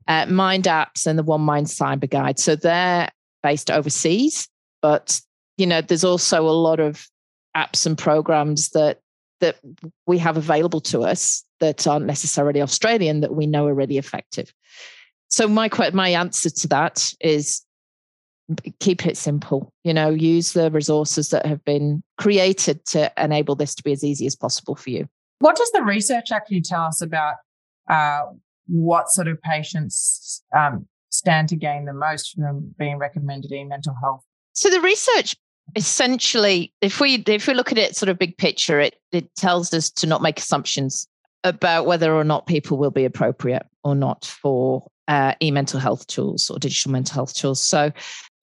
Uh, 0.08 0.26
Mind 0.28 0.66
Apps 0.66 1.08
and 1.08 1.18
the 1.18 1.24
One 1.24 1.42
Mind 1.42 1.68
PsyberGuide. 1.68 2.38
So 2.38 2.56
they're 2.56 3.10
based 3.42 3.72
overseas, 3.72 4.48
but 4.82 5.20
you 5.58 5.66
know, 5.66 5.82
there's 5.82 6.04
also 6.04 6.48
a 6.48 6.52
lot 6.52 6.80
of 6.80 7.08
apps 7.56 7.86
and 7.86 7.98
programs 7.98 8.70
that 8.70 9.00
that 9.44 9.58
we 10.08 10.18
have 10.18 10.38
available 10.38 10.80
to 10.80 11.02
us 11.02 11.44
that 11.60 11.86
aren't 11.86 12.06
necessarily 12.06 12.62
Australian 12.62 13.20
that 13.20 13.36
we 13.36 13.46
know 13.46 13.68
are 13.68 13.74
really 13.74 13.98
effective. 13.98 14.54
So 15.28 15.50
my 15.50 15.70
my 15.92 16.10
answer 16.10 16.50
to 16.50 16.68
that 16.70 17.12
is 17.20 17.62
keep 18.80 19.06
it 19.06 19.18
simple. 19.18 19.74
You 19.84 19.94
know, 19.94 20.10
use 20.12 20.54
the 20.54 20.72
resources 20.72 21.30
that 21.32 21.46
have 21.46 21.64
been 21.66 22.04
created 22.18 22.86
to 22.88 23.12
enable 23.18 23.56
this 23.56 23.76
to 23.76 23.84
be 23.84 23.92
as 23.92 24.04
easy 24.04 24.26
as 24.26 24.36
possible 24.36 24.76
for 24.76 24.90
you. 24.90 25.08
What 25.40 25.58
does 25.58 25.72
the 25.72 25.84
research 25.84 26.32
actually 26.32 26.62
tell 26.62 26.84
us 26.84 27.02
about 27.02 27.36
uh, 27.90 28.22
what 28.68 29.10
sort 29.10 29.28
of 29.28 29.42
patients 29.42 30.42
um, 30.56 30.88
stand 31.10 31.50
to 31.50 31.58
gain 31.58 31.84
the 31.84 31.94
most 31.94 32.36
from 32.36 32.74
being 32.80 32.98
recommended 32.98 33.52
in 33.52 33.68
mental 33.68 33.96
health? 34.02 34.24
So 34.54 34.70
the 34.70 34.80
research 34.80 35.36
essentially, 35.76 36.74
if 36.82 37.00
we 37.00 37.24
if 37.28 37.48
we 37.48 37.54
look 37.54 37.72
at 37.72 37.78
it 37.78 37.96
sort 37.96 38.10
of 38.10 38.20
big 38.20 38.38
picture, 38.38 38.80
it 38.80 38.96
it 39.12 39.34
tells 39.36 39.74
us 39.74 39.90
to 39.92 40.08
not 40.08 40.22
make 40.22 40.40
assumptions 40.40 41.08
about 41.44 41.86
whether 41.86 42.14
or 42.14 42.24
not 42.24 42.48
people 42.48 42.78
will 42.78 42.92
be 42.92 43.06
appropriate 43.06 43.66
or 43.84 43.96
not 43.96 44.24
for 44.26 44.88
uh, 45.10 45.34
e-mental 45.42 45.80
health 45.80 46.08
tools 46.08 46.50
or 46.50 46.58
digital 46.58 46.92
mental 46.92 47.16
health 47.16 47.34
tools. 47.34 47.62
So, 47.62 47.92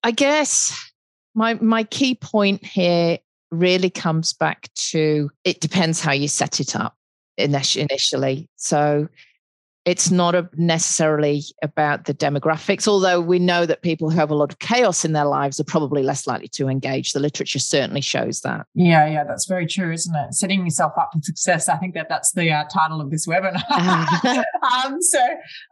I 0.03 0.11
guess 0.11 0.91
my 1.33 1.55
my 1.55 1.83
key 1.83 2.15
point 2.15 2.65
here 2.65 3.17
really 3.51 3.89
comes 3.89 4.33
back 4.33 4.69
to 4.75 5.29
it 5.43 5.59
depends 5.59 5.99
how 5.99 6.13
you 6.13 6.27
set 6.27 6.59
it 6.59 6.75
up 6.75 6.95
initially. 7.37 8.49
So 8.55 9.07
it's 9.85 10.11
not 10.11 10.35
a 10.35 10.47
necessarily 10.55 11.43
about 11.63 12.05
the 12.05 12.13
demographics, 12.13 12.87
although 12.87 13.19
we 13.19 13.39
know 13.39 13.65
that 13.65 13.81
people 13.81 14.09
who 14.11 14.17
have 14.17 14.29
a 14.29 14.35
lot 14.35 14.51
of 14.51 14.59
chaos 14.59 15.03
in 15.03 15.13
their 15.13 15.25
lives 15.25 15.59
are 15.59 15.63
probably 15.63 16.03
less 16.03 16.27
likely 16.27 16.47
to 16.49 16.67
engage. 16.67 17.13
The 17.13 17.19
literature 17.19 17.57
certainly 17.57 18.01
shows 18.01 18.41
that. 18.41 18.67
Yeah, 18.75 19.07
yeah, 19.07 19.23
that's 19.23 19.47
very 19.47 19.65
true, 19.65 19.91
isn't 19.91 20.15
it? 20.15 20.33
Setting 20.33 20.63
yourself 20.63 20.93
up 20.99 21.09
for 21.13 21.19
success. 21.23 21.67
I 21.67 21.77
think 21.77 21.95
that 21.95 22.09
that's 22.09 22.31
the 22.33 22.51
uh, 22.51 22.65
title 22.65 23.01
of 23.01 23.09
this 23.09 23.27
webinar. 23.27 23.63
um, 24.85 25.01
so, 25.01 25.19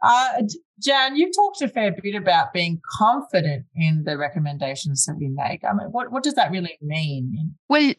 uh, 0.02 0.42
Jan, 0.80 1.16
you've 1.16 1.34
talked 1.34 1.62
a 1.62 1.68
fair 1.68 1.92
bit 1.92 2.14
about 2.14 2.52
being 2.52 2.80
confident 2.98 3.66
in 3.74 4.04
the 4.04 4.16
recommendations 4.16 5.04
that 5.04 5.16
we 5.18 5.28
make. 5.28 5.62
I 5.64 5.72
mean, 5.72 5.88
what, 5.88 6.10
what 6.10 6.22
does 6.22 6.34
that 6.34 6.50
really 6.50 6.78
mean? 6.80 7.54
Well, 7.68 7.92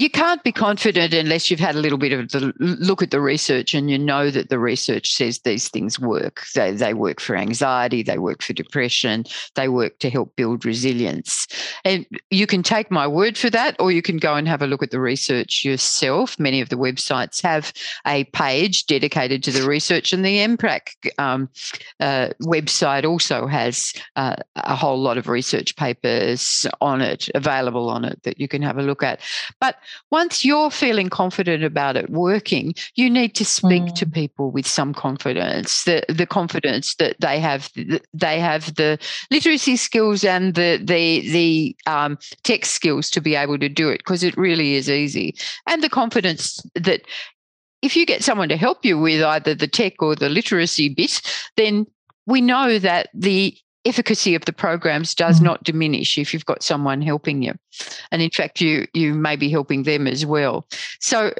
you 0.00 0.10
can't 0.10 0.42
be 0.42 0.50
confident 0.50 1.14
unless 1.14 1.50
you've 1.50 1.60
had 1.60 1.76
a 1.76 1.78
little 1.78 1.98
bit 1.98 2.12
of 2.12 2.28
the 2.30 2.52
look 2.58 3.00
at 3.00 3.12
the 3.12 3.20
research 3.20 3.74
and 3.74 3.88
you 3.88 3.96
know 3.96 4.28
that 4.28 4.48
the 4.48 4.58
research 4.58 5.14
says 5.14 5.38
these 5.40 5.68
things 5.68 6.00
work. 6.00 6.42
They, 6.52 6.72
they 6.72 6.94
work 6.94 7.20
for 7.20 7.36
anxiety, 7.36 8.02
they 8.02 8.18
work 8.18 8.42
for 8.42 8.52
depression, 8.52 9.24
they 9.54 9.68
work 9.68 10.00
to 10.00 10.10
help 10.10 10.34
build 10.34 10.64
resilience. 10.64 11.46
And 11.84 12.06
you 12.30 12.48
can 12.48 12.64
take 12.64 12.90
my 12.90 13.06
word 13.06 13.38
for 13.38 13.50
that, 13.50 13.76
or 13.78 13.92
you 13.92 14.02
can 14.02 14.16
go 14.16 14.34
and 14.34 14.48
have 14.48 14.62
a 14.62 14.66
look 14.66 14.82
at 14.82 14.90
the 14.90 15.00
research 15.00 15.64
yourself. 15.64 16.40
Many 16.40 16.60
of 16.60 16.70
the 16.70 16.76
websites 16.76 17.40
have 17.42 17.72
a 18.04 18.24
page 18.24 18.86
dedicated 18.86 19.44
to 19.44 19.52
the 19.52 19.66
research, 19.66 20.12
and 20.12 20.24
the 20.24 20.38
MPRAC 20.38 20.88
um, 21.18 21.48
uh, 22.00 22.23
website 22.42 23.04
also 23.04 23.46
has 23.46 23.92
uh, 24.16 24.36
a 24.56 24.74
whole 24.74 25.00
lot 25.00 25.18
of 25.18 25.28
research 25.28 25.76
papers 25.76 26.66
on 26.80 27.00
it 27.00 27.28
available 27.34 27.88
on 27.88 28.04
it 28.04 28.22
that 28.22 28.40
you 28.40 28.48
can 28.48 28.62
have 28.62 28.78
a 28.78 28.82
look 28.82 29.02
at. 29.02 29.20
But 29.60 29.76
once 30.10 30.44
you're 30.44 30.70
feeling 30.70 31.08
confident 31.08 31.64
about 31.64 31.96
it 31.96 32.10
working, 32.10 32.74
you 32.94 33.10
need 33.10 33.34
to 33.36 33.44
speak 33.44 33.82
mm. 33.82 33.94
to 33.94 34.06
people 34.06 34.50
with 34.50 34.66
some 34.66 34.94
confidence, 34.94 35.84
the, 35.84 36.02
the 36.08 36.26
confidence 36.26 36.94
that 36.96 37.16
they 37.20 37.40
have 37.40 37.70
they 38.12 38.38
have 38.40 38.74
the 38.74 38.98
literacy 39.30 39.76
skills 39.76 40.24
and 40.24 40.54
the 40.54 40.80
the 40.82 41.20
the 41.30 41.76
um, 41.86 42.18
tech 42.42 42.64
skills 42.64 43.10
to 43.10 43.20
be 43.20 43.34
able 43.34 43.58
to 43.58 43.68
do 43.68 43.88
it 43.88 43.98
because 43.98 44.22
it 44.22 44.36
really 44.36 44.74
is 44.74 44.88
easy, 44.88 45.34
and 45.66 45.82
the 45.82 45.88
confidence 45.88 46.60
that 46.74 47.02
if 47.84 47.94
you 47.94 48.06
get 48.06 48.24
someone 48.24 48.48
to 48.48 48.56
help 48.56 48.82
you 48.82 48.98
with 48.98 49.22
either 49.22 49.54
the 49.54 49.68
tech 49.68 50.00
or 50.00 50.16
the 50.16 50.30
literacy 50.30 50.88
bit, 50.88 51.20
then 51.56 51.86
we 52.26 52.40
know 52.40 52.78
that 52.78 53.08
the 53.14 53.56
efficacy 53.84 54.34
of 54.34 54.44
the 54.44 54.52
programs 54.52 55.14
does 55.14 55.40
mm. 55.40 55.44
not 55.44 55.64
diminish 55.64 56.18
if 56.18 56.32
you've 56.32 56.46
got 56.46 56.62
someone 56.62 57.02
helping 57.02 57.42
you 57.42 57.52
and 58.10 58.22
in 58.22 58.30
fact 58.30 58.60
you 58.60 58.86
you 58.94 59.14
may 59.14 59.36
be 59.36 59.50
helping 59.50 59.82
them 59.82 60.06
as 60.06 60.24
well 60.24 60.66
so 61.00 61.32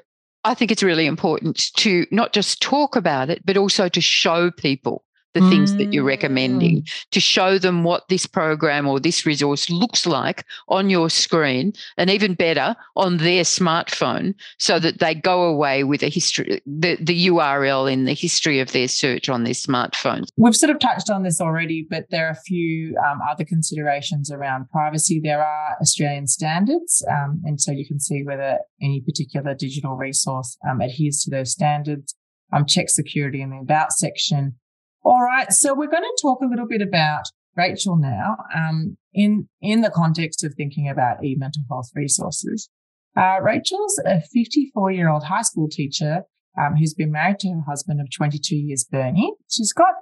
i 0.44 0.52
think 0.52 0.70
it's 0.70 0.82
really 0.82 1.06
important 1.06 1.72
to 1.74 2.06
not 2.10 2.32
just 2.32 2.60
talk 2.60 2.96
about 2.96 3.30
it 3.30 3.44
but 3.46 3.56
also 3.56 3.88
to 3.88 4.00
show 4.00 4.50
people 4.50 5.04
the 5.34 5.40
mm. 5.40 5.50
things 5.50 5.76
that 5.76 5.92
you're 5.92 6.04
recommending 6.04 6.82
mm. 6.82 7.06
to 7.10 7.20
show 7.20 7.58
them 7.58 7.84
what 7.84 8.08
this 8.08 8.26
program 8.26 8.86
or 8.86 8.98
this 8.98 9.26
resource 9.26 9.68
looks 9.68 10.06
like 10.06 10.44
on 10.68 10.88
your 10.88 11.10
screen 11.10 11.72
and 11.96 12.08
even 12.08 12.34
better 12.34 12.74
on 12.96 13.18
their 13.18 13.42
smartphone 13.42 14.34
so 14.58 14.78
that 14.78 15.00
they 15.00 15.14
go 15.14 15.44
away 15.44 15.84
with 15.84 16.02
a 16.02 16.08
history 16.08 16.62
the, 16.66 16.96
the 17.00 17.26
url 17.26 17.90
in 17.90 18.04
the 18.04 18.14
history 18.14 18.60
of 18.60 18.72
their 18.72 18.88
search 18.88 19.28
on 19.28 19.44
their 19.44 19.54
smartphone 19.54 20.24
we've 20.36 20.56
sort 20.56 20.70
of 20.70 20.78
touched 20.78 21.10
on 21.10 21.22
this 21.22 21.40
already 21.40 21.86
but 21.88 22.06
there 22.10 22.26
are 22.26 22.30
a 22.30 22.42
few 22.46 22.96
um, 22.98 23.18
other 23.28 23.44
considerations 23.44 24.30
around 24.30 24.68
privacy 24.70 25.20
there 25.22 25.44
are 25.44 25.76
australian 25.80 26.26
standards 26.26 27.04
um, 27.10 27.42
and 27.44 27.60
so 27.60 27.72
you 27.72 27.86
can 27.86 27.98
see 27.98 28.22
whether 28.22 28.58
any 28.80 29.00
particular 29.00 29.54
digital 29.54 29.96
resource 29.96 30.56
um, 30.68 30.80
adheres 30.80 31.20
to 31.22 31.30
those 31.30 31.50
standards 31.50 32.14
um, 32.52 32.64
check 32.66 32.88
security 32.88 33.40
in 33.40 33.50
the 33.50 33.56
about 33.56 33.92
section 33.92 34.54
all 35.04 35.22
right. 35.22 35.52
So 35.52 35.74
we're 35.74 35.90
going 35.90 36.02
to 36.02 36.18
talk 36.22 36.40
a 36.42 36.46
little 36.46 36.66
bit 36.66 36.82
about 36.82 37.24
Rachel 37.56 37.96
now, 37.96 38.36
um, 38.54 38.96
in 39.12 39.48
in 39.60 39.82
the 39.82 39.90
context 39.90 40.42
of 40.42 40.54
thinking 40.54 40.88
about 40.88 41.24
e-mental 41.24 41.62
health 41.70 41.90
resources. 41.94 42.68
Uh, 43.16 43.36
Rachel's 43.40 44.00
a 44.04 44.20
54 44.20 44.90
year 44.90 45.08
old 45.08 45.24
high 45.24 45.42
school 45.42 45.68
teacher 45.68 46.22
um, 46.60 46.74
who's 46.76 46.94
been 46.94 47.12
married 47.12 47.38
to 47.40 47.48
her 47.48 47.62
husband 47.66 48.00
of 48.00 48.08
22 48.10 48.56
years, 48.56 48.84
Bernie. 48.84 49.34
She's 49.48 49.72
got 49.72 49.94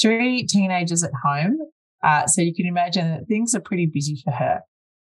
three 0.00 0.46
teenagers 0.46 1.02
at 1.02 1.10
home. 1.24 1.58
Uh, 2.02 2.26
so 2.26 2.40
you 2.40 2.54
can 2.54 2.66
imagine 2.66 3.10
that 3.10 3.26
things 3.26 3.54
are 3.54 3.60
pretty 3.60 3.86
busy 3.86 4.20
for 4.24 4.30
her. 4.32 4.60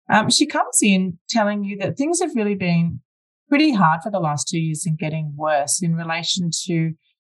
Um, 0.09 0.29
she 0.29 0.45
comes 0.45 0.79
in 0.81 1.19
telling 1.29 1.63
you 1.63 1.77
that 1.77 1.97
things 1.97 2.21
have 2.21 2.35
really 2.35 2.55
been 2.55 3.01
pretty 3.49 3.73
hard 3.73 4.01
for 4.01 4.11
the 4.11 4.19
last 4.19 4.47
two 4.47 4.59
years 4.59 4.85
and 4.85 4.97
getting 4.97 5.33
worse 5.35 5.81
in 5.81 5.95
relation 5.95 6.51
to 6.65 6.93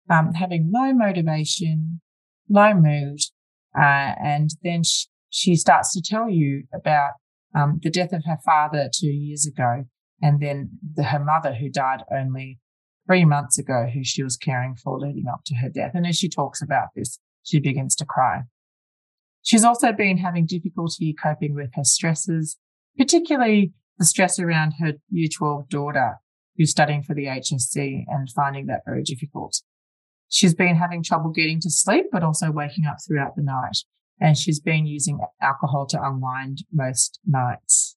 um, 0.09 0.33
having 0.33 0.71
low 0.73 0.93
motivation, 0.93 2.01
low 2.49 2.73
mood. 2.73 3.19
Uh, 3.77 4.15
and 4.23 4.49
then 4.63 4.83
she, 4.83 5.05
she, 5.29 5.55
starts 5.55 5.93
to 5.93 6.01
tell 6.01 6.29
you 6.29 6.63
about 6.73 7.11
um, 7.55 7.79
the 7.83 7.89
death 7.89 8.13
of 8.13 8.23
her 8.25 8.37
father 8.43 8.89
two 8.93 9.07
years 9.07 9.45
ago, 9.45 9.85
and 10.21 10.39
then 10.39 10.71
the, 10.95 11.03
her 11.03 11.23
mother 11.23 11.53
who 11.53 11.69
died 11.69 12.03
only 12.11 12.59
three 13.07 13.25
months 13.25 13.57
ago, 13.57 13.87
who 13.93 14.03
she 14.03 14.23
was 14.23 14.37
caring 14.37 14.75
for 14.75 14.99
leading 14.99 15.25
up 15.31 15.41
to 15.45 15.55
her 15.55 15.69
death. 15.69 15.91
And 15.93 16.05
as 16.05 16.17
she 16.17 16.29
talks 16.29 16.61
about 16.61 16.89
this, 16.95 17.19
she 17.43 17.59
begins 17.59 17.95
to 17.97 18.05
cry. 18.05 18.41
She's 19.43 19.63
also 19.63 19.91
been 19.91 20.17
having 20.17 20.45
difficulty 20.45 21.13
coping 21.13 21.55
with 21.55 21.71
her 21.75 21.83
stresses, 21.83 22.57
particularly 22.97 23.73
the 23.97 24.05
stress 24.05 24.39
around 24.39 24.73
her 24.79 24.93
year 25.09 25.29
12 25.31 25.69
daughter 25.69 26.15
who's 26.57 26.71
studying 26.71 27.03
for 27.03 27.15
the 27.15 27.25
HSC 27.25 28.03
and 28.07 28.29
finding 28.29 28.67
that 28.67 28.81
very 28.85 29.03
difficult. 29.03 29.61
She's 30.29 30.53
been 30.53 30.75
having 30.75 31.03
trouble 31.03 31.31
getting 31.31 31.59
to 31.61 31.69
sleep, 31.69 32.05
but 32.11 32.23
also 32.23 32.51
waking 32.51 32.85
up 32.85 32.97
throughout 33.05 33.35
the 33.35 33.41
night. 33.41 33.77
And 34.21 34.37
she's 34.37 34.59
been 34.59 34.85
using 34.85 35.19
alcohol 35.41 35.85
to 35.87 36.01
unwind 36.01 36.59
most 36.73 37.19
nights. 37.25 37.95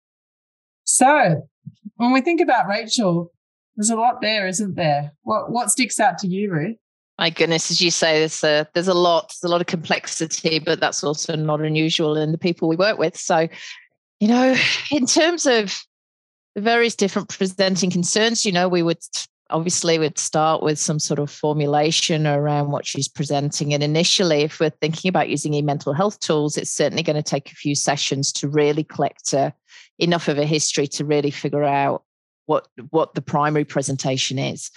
So 0.84 1.48
when 1.96 2.12
we 2.12 2.20
think 2.20 2.40
about 2.40 2.68
Rachel, 2.68 3.30
there's 3.76 3.90
a 3.90 3.96
lot 3.96 4.20
there, 4.20 4.46
isn't 4.46 4.74
there? 4.76 5.12
What, 5.22 5.50
what 5.50 5.70
sticks 5.70 6.00
out 6.00 6.18
to 6.18 6.28
you, 6.28 6.50
Ruth? 6.50 6.76
My 7.18 7.30
goodness, 7.30 7.70
as 7.70 7.80
you 7.80 7.90
say, 7.90 8.20
there's 8.20 8.42
a, 8.42 8.66
there's 8.74 8.88
a 8.88 8.94
lot, 8.94 9.28
there's 9.28 9.48
a 9.48 9.52
lot 9.52 9.60
of 9.60 9.66
complexity, 9.66 10.58
but 10.58 10.80
that's 10.80 11.04
also 11.04 11.36
not 11.36 11.60
unusual 11.60 12.16
in 12.16 12.32
the 12.32 12.38
people 12.38 12.68
we 12.68 12.76
work 12.76 12.98
with. 12.98 13.16
So, 13.16 13.48
you 14.20 14.28
know, 14.28 14.54
in 14.90 15.06
terms 15.06 15.46
of 15.46 15.78
the 16.54 16.60
various 16.60 16.94
different 16.94 17.28
presenting 17.28 17.90
concerns, 17.90 18.44
you 18.44 18.52
know, 18.52 18.68
we 18.68 18.82
would 18.82 18.98
obviously 19.52 19.98
we'd 19.98 20.18
start 20.18 20.62
with 20.62 20.78
some 20.78 20.98
sort 20.98 21.20
of 21.20 21.30
formulation 21.30 22.26
around 22.26 22.70
what 22.70 22.86
she's 22.86 23.08
presenting. 23.08 23.72
And 23.72 23.82
initially, 23.82 24.42
if 24.42 24.58
we're 24.58 24.70
thinking 24.70 25.08
about 25.08 25.28
using 25.28 25.54
e-mental 25.54 25.92
health 25.92 26.18
tools, 26.20 26.56
it's 26.56 26.70
certainly 26.70 27.02
going 27.02 27.16
to 27.16 27.22
take 27.22 27.52
a 27.52 27.54
few 27.54 27.74
sessions 27.74 28.32
to 28.32 28.48
really 28.48 28.84
collect 28.84 29.32
uh, 29.32 29.50
enough 29.98 30.28
of 30.28 30.38
a 30.38 30.44
history 30.44 30.86
to 30.88 31.04
really 31.04 31.30
figure 31.30 31.64
out 31.64 32.02
what 32.46 32.66
what 32.90 33.14
the 33.14 33.22
primary 33.22 33.64
presentation 33.64 34.38
is 34.38 34.70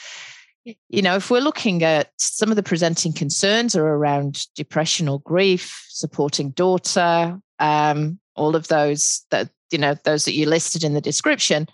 you 0.89 1.01
know, 1.01 1.15
if 1.15 1.29
we're 1.29 1.41
looking 1.41 1.83
at 1.83 2.11
some 2.17 2.49
of 2.49 2.55
the 2.55 2.63
presenting 2.63 3.13
concerns 3.13 3.75
are 3.75 3.87
around 3.87 4.47
depression 4.55 5.07
or 5.07 5.19
grief, 5.21 5.85
supporting 5.89 6.49
daughter, 6.51 7.39
um, 7.59 8.19
all 8.35 8.55
of 8.55 8.67
those 8.67 9.25
that, 9.29 9.49
you 9.71 9.77
know, 9.77 9.95
those 10.03 10.25
that 10.25 10.33
you 10.33 10.47
listed 10.47 10.83
in 10.83 10.93
the 10.93 11.01
description, 11.01 11.67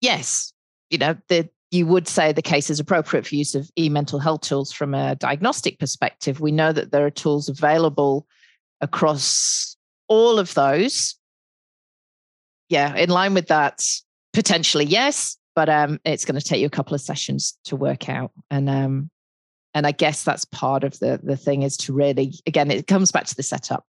yes, 0.00 0.52
you 0.90 0.98
know, 0.98 1.16
the, 1.28 1.48
you 1.70 1.86
would 1.86 2.08
say 2.08 2.32
the 2.32 2.42
case 2.42 2.70
is 2.70 2.80
appropriate 2.80 3.26
for 3.26 3.34
use 3.34 3.54
of 3.54 3.70
e-mental 3.76 4.18
health 4.18 4.40
tools 4.40 4.72
from 4.72 4.94
a 4.94 5.14
diagnostic 5.16 5.78
perspective. 5.78 6.40
We 6.40 6.52
know 6.52 6.72
that 6.72 6.90
there 6.90 7.06
are 7.06 7.10
tools 7.10 7.48
available 7.48 8.26
across 8.80 9.76
all 10.08 10.38
of 10.38 10.54
those. 10.54 11.16
Yeah, 12.68 12.94
in 12.96 13.10
line 13.10 13.34
with 13.34 13.48
that, 13.48 13.82
potentially 14.32 14.84
yes 14.84 15.36
but 15.56 15.68
um, 15.68 16.00
it's 16.04 16.24
going 16.24 16.38
to 16.38 16.46
take 16.46 16.60
you 16.60 16.66
a 16.66 16.70
couple 16.70 16.94
of 16.94 17.00
sessions 17.00 17.58
to 17.64 17.76
work 17.76 18.08
out 18.08 18.30
and 18.50 18.70
um, 18.70 19.10
and 19.74 19.86
i 19.86 19.92
guess 19.92 20.24
that's 20.24 20.44
part 20.44 20.84
of 20.84 20.98
the 21.00 21.20
the 21.22 21.36
thing 21.36 21.62
is 21.62 21.76
to 21.76 21.92
really 21.92 22.34
again 22.46 22.70
it 22.70 22.86
comes 22.86 23.10
back 23.10 23.24
to 23.26 23.34
the 23.34 23.42
setup 23.42 23.84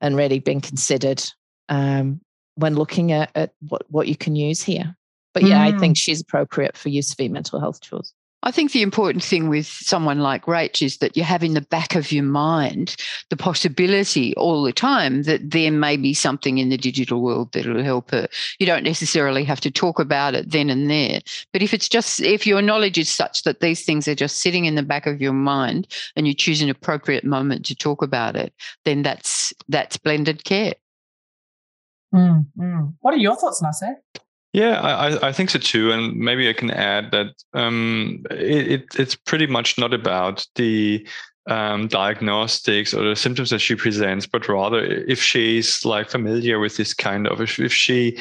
and 0.00 0.16
really 0.16 0.38
being 0.38 0.60
considered 0.60 1.22
um, 1.68 2.20
when 2.56 2.74
looking 2.74 3.12
at, 3.12 3.30
at 3.34 3.52
what 3.68 3.82
what 3.88 4.08
you 4.08 4.16
can 4.16 4.36
use 4.36 4.62
here 4.62 4.94
but 5.34 5.42
yeah 5.42 5.58
mm. 5.58 5.74
i 5.74 5.78
think 5.78 5.96
she's 5.96 6.20
appropriate 6.20 6.76
for 6.76 6.88
use 6.88 7.12
of 7.12 7.30
mental 7.30 7.60
health 7.60 7.80
tools 7.80 8.14
I 8.44 8.50
think 8.50 8.72
the 8.72 8.82
important 8.82 9.24
thing 9.24 9.48
with 9.48 9.66
someone 9.66 10.18
like 10.18 10.44
Rach 10.44 10.84
is 10.84 10.98
that 10.98 11.16
you 11.16 11.22
have 11.22 11.42
in 11.42 11.54
the 11.54 11.62
back 11.62 11.94
of 11.94 12.12
your 12.12 12.24
mind 12.24 12.94
the 13.30 13.38
possibility 13.38 14.36
all 14.36 14.62
the 14.62 14.72
time 14.72 15.22
that 15.22 15.50
there 15.50 15.72
may 15.72 15.96
be 15.96 16.12
something 16.12 16.58
in 16.58 16.68
the 16.68 16.76
digital 16.76 17.22
world 17.22 17.52
that 17.52 17.64
will 17.64 17.82
help 17.82 18.10
her. 18.10 18.28
You 18.58 18.66
don't 18.66 18.84
necessarily 18.84 19.44
have 19.44 19.62
to 19.62 19.70
talk 19.70 19.98
about 19.98 20.34
it 20.34 20.50
then 20.50 20.68
and 20.68 20.90
there. 20.90 21.20
But 21.54 21.62
if 21.62 21.72
it's 21.72 21.88
just, 21.88 22.20
if 22.20 22.46
your 22.46 22.60
knowledge 22.60 22.98
is 22.98 23.08
such 23.08 23.44
that 23.44 23.60
these 23.60 23.82
things 23.82 24.06
are 24.08 24.14
just 24.14 24.40
sitting 24.40 24.66
in 24.66 24.74
the 24.74 24.82
back 24.82 25.06
of 25.06 25.22
your 25.22 25.32
mind 25.32 25.90
and 26.14 26.28
you 26.28 26.34
choose 26.34 26.60
an 26.60 26.68
appropriate 26.68 27.24
moment 27.24 27.64
to 27.66 27.74
talk 27.74 28.02
about 28.02 28.36
it, 28.36 28.52
then 28.84 29.00
that's, 29.00 29.54
that's 29.70 29.96
blended 29.96 30.44
care. 30.44 30.74
Mm, 32.14 32.46
mm. 32.58 32.94
What 33.00 33.14
are 33.14 33.18
your 33.18 33.36
thoughts, 33.36 33.62
Lasse? 33.62 33.94
Yeah, 34.54 34.80
I, 34.80 35.28
I 35.28 35.32
think 35.32 35.50
so 35.50 35.58
too, 35.58 35.90
and 35.90 36.16
maybe 36.16 36.48
I 36.48 36.52
can 36.52 36.70
add 36.70 37.10
that 37.10 37.34
um, 37.54 38.24
it, 38.30 38.70
it, 38.70 38.84
it's 38.96 39.16
pretty 39.16 39.48
much 39.48 39.78
not 39.78 39.92
about 39.92 40.46
the 40.54 41.04
um, 41.48 41.88
diagnostics 41.88 42.94
or 42.94 43.02
the 43.02 43.16
symptoms 43.16 43.50
that 43.50 43.58
she 43.58 43.74
presents, 43.74 44.26
but 44.28 44.48
rather 44.48 44.78
if 44.84 45.20
she's 45.20 45.84
like 45.84 46.08
familiar 46.08 46.60
with 46.60 46.76
this 46.76 46.94
kind 46.94 47.26
of 47.26 47.40
if, 47.40 47.58
if 47.58 47.72
she 47.72 48.16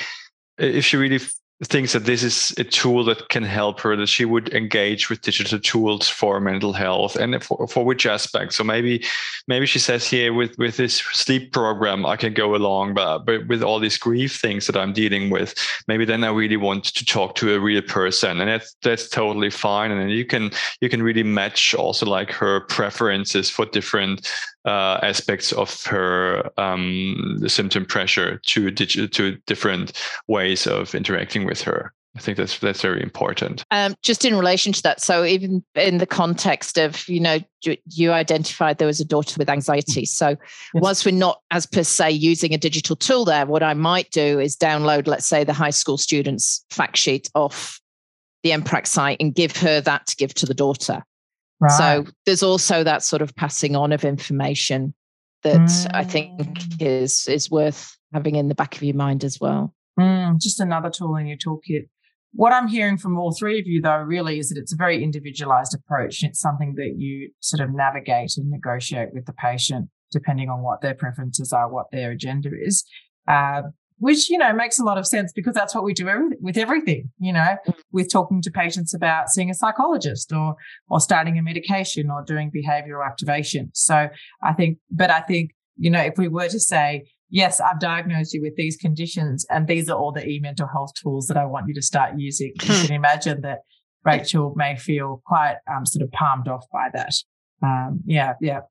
if 0.57 0.83
she 0.83 0.97
really 0.97 1.19
thinks 1.63 1.93
that 1.93 2.05
this 2.05 2.23
is 2.23 2.53
a 2.57 2.63
tool 2.63 3.05
that 3.05 3.29
can 3.29 3.43
help 3.43 3.79
her 3.79 3.95
that 3.95 4.07
she 4.07 4.25
would 4.25 4.53
engage 4.53 5.09
with 5.09 5.21
digital 5.21 5.59
tools 5.59 6.09
for 6.09 6.39
mental 6.41 6.73
health 6.73 7.15
and 7.15 7.41
for, 7.43 7.67
for 7.67 7.85
which 7.85 8.05
aspect. 8.05 8.53
So 8.53 8.63
maybe 8.63 9.03
maybe 9.47 9.65
she 9.65 9.79
says 9.79 10.07
here 10.07 10.33
with 10.33 10.57
with 10.57 10.77
this 10.77 10.95
sleep 10.95 11.51
program 11.51 12.05
i 12.05 12.15
can 12.15 12.33
go 12.33 12.55
along 12.55 12.93
but, 12.93 13.19
but 13.19 13.45
with 13.47 13.61
all 13.61 13.79
these 13.79 13.97
grief 13.97 14.39
things 14.39 14.67
that 14.67 14.77
i'm 14.77 14.93
dealing 14.93 15.29
with 15.29 15.53
maybe 15.87 16.05
then 16.05 16.23
i 16.23 16.29
really 16.29 16.55
want 16.55 16.85
to 16.85 17.05
talk 17.05 17.35
to 17.35 17.53
a 17.53 17.59
real 17.59 17.81
person. 17.81 18.39
And 18.39 18.49
that's 18.49 18.75
that's 18.81 19.09
totally 19.09 19.49
fine. 19.49 19.91
And 19.91 20.11
you 20.11 20.25
can 20.25 20.51
you 20.81 20.89
can 20.89 21.03
really 21.03 21.23
match 21.23 21.73
also 21.73 22.05
like 22.05 22.31
her 22.31 22.61
preferences 22.61 23.49
for 23.49 23.65
different 23.65 24.29
uh, 24.65 24.99
aspects 25.03 25.51
of 25.51 25.83
her 25.83 26.49
um, 26.57 27.39
symptom 27.47 27.85
pressure 27.85 28.39
to 28.45 28.71
digi- 28.71 29.11
to 29.11 29.35
different 29.45 29.93
ways 30.27 30.67
of 30.67 30.95
interacting 30.95 31.42
with 31.45 31.61
her. 31.61 31.93
I 32.15 32.19
think 32.19 32.37
that's 32.37 32.59
that's 32.59 32.81
very 32.81 33.01
important. 33.01 33.63
Um, 33.71 33.95
just 34.03 34.23
in 34.23 34.35
relation 34.35 34.71
to 34.71 34.83
that, 34.83 35.01
so 35.01 35.25
even 35.25 35.63
in 35.73 35.97
the 35.97 36.05
context 36.05 36.77
of 36.77 37.07
you 37.09 37.19
know 37.19 37.39
you, 37.63 37.75
you 37.89 38.11
identified 38.11 38.77
there 38.77 38.87
was 38.87 38.99
a 38.99 39.05
daughter 39.05 39.35
with 39.39 39.49
anxiety. 39.49 40.05
So 40.05 40.29
yes. 40.29 40.37
whilst 40.75 41.05
we're 41.05 41.15
not 41.15 41.41
as 41.49 41.65
per 41.65 41.83
se 41.83 42.11
using 42.11 42.53
a 42.53 42.57
digital 42.57 42.95
tool 42.95 43.25
there, 43.25 43.47
what 43.47 43.63
I 43.63 43.73
might 43.73 44.11
do 44.11 44.39
is 44.39 44.55
download, 44.55 45.07
let's 45.07 45.25
say, 45.25 45.43
the 45.43 45.53
high 45.53 45.71
school 45.71 45.97
students 45.97 46.63
fact 46.69 46.97
sheet 46.97 47.31
off 47.33 47.79
the 48.43 48.51
eMHPrac 48.51 48.85
site 48.85 49.17
and 49.19 49.33
give 49.33 49.57
her 49.57 49.81
that 49.81 50.05
to 50.07 50.15
give 50.15 50.35
to 50.35 50.45
the 50.45 50.53
daughter. 50.53 51.03
Right. 51.59 51.71
So 51.71 52.05
there's 52.25 52.43
also 52.43 52.83
that 52.83 53.01
sort 53.01 53.23
of 53.23 53.35
passing 53.35 53.75
on 53.75 53.91
of 53.91 54.05
information 54.05 54.93
that 55.41 55.61
mm. 55.61 55.91
I 55.93 56.03
think 56.03 56.61
is 56.79 57.27
is 57.27 57.49
worth 57.49 57.97
having 58.13 58.35
in 58.35 58.49
the 58.49 58.55
back 58.55 58.75
of 58.75 58.83
your 58.83 58.95
mind 58.95 59.23
as 59.23 59.39
well. 59.39 59.73
Mm, 59.99 60.39
just 60.39 60.59
another 60.59 60.89
tool 60.89 61.15
in 61.15 61.27
your 61.27 61.37
toolkit. 61.37 61.87
What 62.35 62.51
I'm 62.51 62.67
hearing 62.67 62.97
from 62.97 63.17
all 63.17 63.31
three 63.31 63.59
of 63.59 63.67
you, 63.67 63.79
though, 63.79 63.97
really 63.97 64.39
is 64.39 64.49
that 64.49 64.57
it's 64.57 64.73
a 64.73 64.77
very 64.77 65.03
individualized 65.03 65.75
approach. 65.75 66.23
It's 66.23 66.39
something 66.39 66.73
that 66.77 66.95
you 66.97 67.29
sort 67.41 67.61
of 67.61 67.73
navigate 67.73 68.31
and 68.37 68.49
negotiate 68.49 69.09
with 69.13 69.25
the 69.25 69.33
patient, 69.33 69.89
depending 70.11 70.49
on 70.49 70.63
what 70.63 70.81
their 70.81 70.95
preferences 70.95 71.53
are, 71.53 71.71
what 71.71 71.91
their 71.91 72.11
agenda 72.11 72.49
is. 72.59 72.83
Uh, 73.27 73.61
which 73.99 74.29
you 74.29 74.37
know 74.37 74.51
makes 74.51 74.79
a 74.79 74.83
lot 74.83 74.97
of 74.97 75.07
sense 75.07 75.31
because 75.33 75.53
that's 75.53 75.73
what 75.73 75.83
we 75.83 75.93
do 75.93 76.09
every, 76.09 76.35
with 76.41 76.57
everything 76.57 77.09
you 77.19 77.31
know 77.31 77.55
mm. 77.65 77.73
with 77.91 78.11
talking 78.11 78.41
to 78.41 78.51
patients 78.51 78.93
about 78.93 79.29
seeing 79.29 79.49
a 79.49 79.53
psychologist 79.53 80.33
or 80.33 80.55
or 80.89 80.99
starting 80.99 81.37
a 81.37 81.41
medication 81.41 82.09
or 82.09 82.21
doing 82.23 82.51
behavioral 82.51 83.05
activation 83.05 83.69
so 83.73 84.09
i 84.43 84.51
think 84.53 84.77
but 84.91 85.09
i 85.09 85.21
think 85.21 85.51
you 85.77 85.89
know 85.89 86.01
if 86.01 86.15
we 86.17 86.27
were 86.27 86.49
to 86.49 86.59
say 86.59 87.05
yes 87.33 87.59
i've 87.59 87.79
diagnosed 87.79 88.33
you 88.33 88.41
with 88.41 88.55
these 88.55 88.77
conditions 88.77 89.45
and 89.49 89.67
these 89.67 89.89
are 89.89 89.97
all 89.97 90.11
the 90.11 90.25
e-mental 90.25 90.67
health 90.67 90.91
tools 91.01 91.27
that 91.27 91.37
i 91.37 91.45
want 91.45 91.67
you 91.67 91.73
to 91.73 91.81
start 91.81 92.13
using 92.17 92.53
you 92.61 92.73
can 92.87 92.91
imagine 92.93 93.41
that 93.41 93.59
rachel 94.05 94.53
may 94.55 94.75
feel 94.75 95.21
quite 95.25 95.55
um, 95.73 95.85
sort 95.85 96.03
of 96.03 96.11
palmed 96.11 96.47
off 96.47 96.65
by 96.71 96.87
that 96.93 97.13
um, 97.61 97.99
yeah 98.05 98.33
yeah 98.39 98.61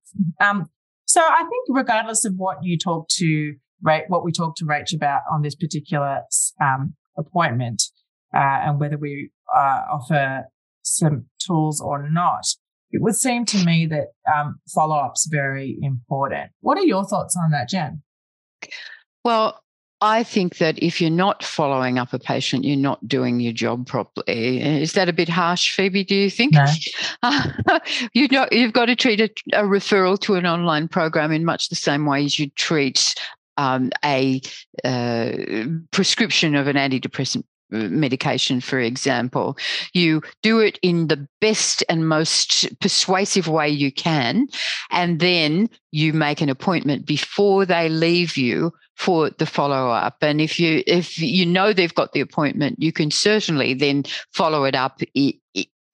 um, 0.41 0.67
so 1.05 1.21
i 1.21 1.41
think 1.41 1.67
regardless 1.69 2.25
of 2.25 2.33
what 2.37 2.57
you 2.63 2.79
talk 2.79 3.07
to 3.09 3.55
Right, 3.85 4.05
what 4.07 4.25
we 4.25 4.31
talked 4.31 4.59
to 4.59 4.65
Rach 4.65 4.95
about 4.95 5.23
on 5.31 5.43
this 5.43 5.57
particular 5.57 6.21
um, 6.61 6.95
appointment 7.19 7.83
uh, 8.33 8.39
and 8.39 8.79
whether 8.79 8.97
we 8.97 9.31
uh, 9.53 9.83
offer 9.93 10.45
some 10.83 11.27
tools 11.45 11.81
or 11.81 12.09
not, 12.09 12.45
it 12.93 13.03
would 13.03 13.17
seem 13.17 13.45
to 13.47 13.65
me 13.65 13.87
that 13.87 14.13
um, 14.33 14.61
follow 14.73 14.97
up's 14.97 15.27
very 15.29 15.79
important. 15.83 16.53
What 16.61 16.79
are 16.79 16.85
your 16.85 17.05
thoughts 17.05 17.37
on 17.37 17.51
that, 17.51 17.69
Jan? 17.69 18.03
Well, 19.25 19.63
I 20.03 20.25
think 20.25 20.59
that 20.59 20.83
if 20.83 21.01
you're 21.01 21.11
not 21.11 21.45
following 21.45 21.97
up 21.97 22.13
a 22.13 22.19
patient, 22.19 22.65
you're 22.65 22.77
not 22.77 23.07
doing 23.07 23.39
your 23.39 23.53
job 23.53 23.87
properly. 23.87 24.61
Is 24.61 24.95
that 24.95 25.09
a 25.09 25.13
bit 25.13 25.29
harsh, 25.29 25.77
Phoebe? 25.77 26.03
Do 26.03 26.17
you 26.17 26.29
think? 26.29 26.55
No. 26.55 27.31
you 28.13 28.27
know, 28.27 28.49
you've 28.51 28.73
got 28.73 28.87
to 28.87 28.97
treat 28.97 29.21
a, 29.21 29.31
a, 29.53 29.63
referral 29.63 30.19
to 30.23 30.35
an 30.35 30.45
online 30.45 30.89
program 30.89 31.31
in 31.31 31.45
much 31.45 31.69
the 31.69 31.77
same 31.77 32.05
way 32.05 32.25
as 32.25 32.37
you 32.37 32.51
treat 32.51 33.15
um, 33.59 33.91
a 34.05 34.41
uh, 34.83 35.33
prescription 35.93 36.57
of 36.57 36.67
an 36.67 36.75
antidepressant 36.75 37.45
medication, 37.73 38.61
for 38.61 38.79
example. 38.79 39.57
You 39.93 40.23
do 40.43 40.61
it 40.61 40.79
in 40.83 41.09
the 41.09 41.27
best 41.41 41.83
and 41.89 42.09
most 42.09 42.69
persuasive 42.81 43.49
way 43.49 43.69
you 43.69 43.91
can, 43.91 44.49
and 44.91 45.21
then 45.21 45.69
you 45.91 46.13
make 46.13 46.41
an 46.41 46.49
appointment 46.49 47.07
before 47.07 47.67
they 47.67 47.89
leave 47.89 48.37
you 48.37 48.73
for 48.97 49.31
the 49.31 49.47
follow 49.47 49.89
up 49.89 50.19
and 50.21 50.41
if 50.41 50.61
you 50.61 50.83
if 50.87 51.19
you 51.19 51.47
know 51.47 51.73
they've 51.73 51.95
got 51.95 52.13
the 52.13 52.21
appointment 52.21 52.81
you 52.81 52.93
can 52.93 53.11
certainly 53.11 53.73
then 53.73 54.05
follow 54.33 54.65
it 54.65 54.75
up 54.75 55.01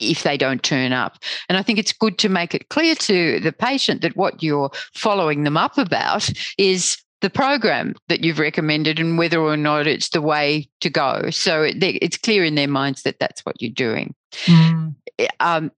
if 0.00 0.22
they 0.22 0.36
don't 0.36 0.62
turn 0.62 0.92
up. 0.92 1.18
And 1.48 1.58
I 1.58 1.62
think 1.62 1.78
it's 1.78 1.92
good 1.92 2.18
to 2.18 2.28
make 2.28 2.54
it 2.54 2.68
clear 2.68 2.94
to 2.94 3.40
the 3.40 3.52
patient 3.52 4.02
that 4.02 4.16
what 4.16 4.42
you're 4.42 4.70
following 4.94 5.44
them 5.44 5.56
up 5.56 5.78
about 5.78 6.30
is 6.56 6.98
the 7.20 7.30
program 7.30 7.94
that 8.08 8.22
you've 8.22 8.38
recommended 8.38 9.00
and 9.00 9.18
whether 9.18 9.40
or 9.40 9.56
not 9.56 9.86
it's 9.86 10.10
the 10.10 10.22
way 10.22 10.68
to 10.80 10.90
go. 10.90 11.30
So 11.30 11.62
it's 11.68 12.16
clear 12.16 12.44
in 12.44 12.54
their 12.54 12.68
minds 12.68 13.02
that 13.02 13.18
that's 13.18 13.44
what 13.44 13.60
you're 13.60 13.70
doing. 13.70 14.14
Mm. 14.44 14.94
Um, 15.40 15.72